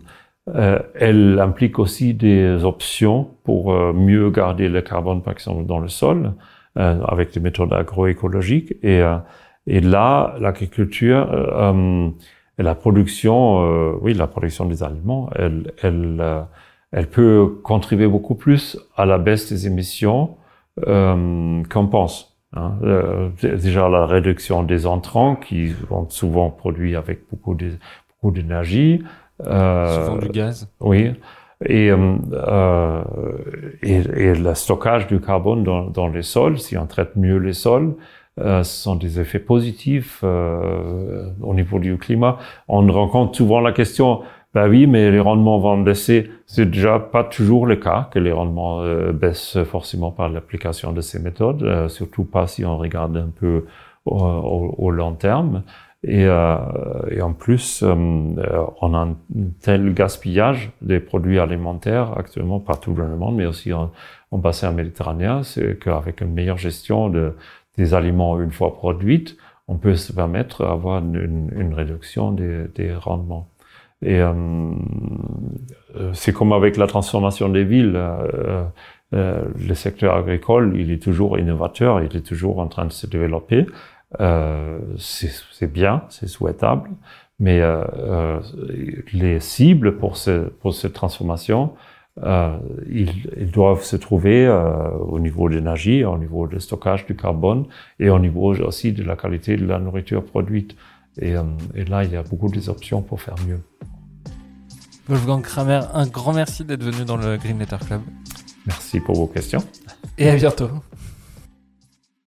[0.49, 5.79] euh, elle implique aussi des options pour euh, mieux garder le carbone, par exemple, dans
[5.79, 6.35] le sol.
[6.79, 8.73] Euh, avec des méthodes agroécologiques.
[8.83, 9.19] Et, euh,
[9.67, 12.09] et là, l'agriculture euh,
[12.59, 16.47] et la production, oui, la production des aliments, elle, elle,
[16.91, 20.37] elle peut contribuer beaucoup plus à la baisse des émissions
[20.87, 22.39] euh, qu'on pense.
[22.55, 22.79] Hein.
[22.83, 27.55] Euh, déjà la réduction des entrants qui sont souvent produits avec beaucoup
[28.31, 29.03] d'énergie.
[29.47, 30.69] Euh, souvent du gaz.
[30.81, 31.13] Oui.
[31.67, 33.03] Et, euh, euh,
[33.83, 37.53] et, et, le stockage du carbone dans, dans, les sols, si on traite mieux les
[37.53, 37.95] sols,
[38.41, 42.39] euh, ce sont des effets positifs euh, au niveau du climat.
[42.69, 44.23] On rencontre souvent la question,
[44.55, 46.31] ben oui, mais les rendements vont baisser.
[46.47, 51.01] C'est déjà pas toujours le cas que les rendements euh, baissent forcément par l'application de
[51.03, 53.67] ces méthodes, euh, surtout pas si on regarde un peu
[54.07, 55.63] au, au long terme.
[56.05, 56.57] Et, euh,
[57.11, 59.17] et, en plus, euh, on a un
[59.61, 63.93] tel gaspillage des produits alimentaires actuellement partout dans le monde, mais aussi en,
[64.33, 67.37] en bassin méditerranéen, c'est qu'avec une meilleure gestion de,
[67.79, 69.37] des aliments une fois produits,
[69.69, 73.49] on peut se permettre d'avoir une, une, réduction des, des rendements.
[74.03, 74.33] Et euh,
[75.97, 77.95] euh, c'est comme avec la transformation des villes.
[77.95, 78.65] Euh,
[79.15, 83.07] euh, le secteur agricole, il est toujours innovateur, il est toujours en train de se
[83.07, 83.67] développer.
[84.21, 86.91] Euh, c'est bien, c'est souhaitable,
[87.43, 88.41] mais euh, euh,
[89.13, 91.73] les cibles pour, ce, pour cette transformation,
[92.23, 92.57] euh,
[92.89, 94.49] ils, ils, doivent se trouver
[95.09, 97.67] au niveau de l'énergie, au niveau du stockage du carbone
[97.99, 100.77] et au niveau aussi de la qualité de la nourriture produite.
[101.21, 101.35] Et,
[101.75, 103.61] et là, il y a beaucoup d'options pour faire mieux.
[105.09, 108.03] Wolfgang Kramer, un grand merci d'être venu dans le Green Letter Club.
[108.67, 109.65] Merci pour vos questions.
[110.17, 110.71] Et à bientôt.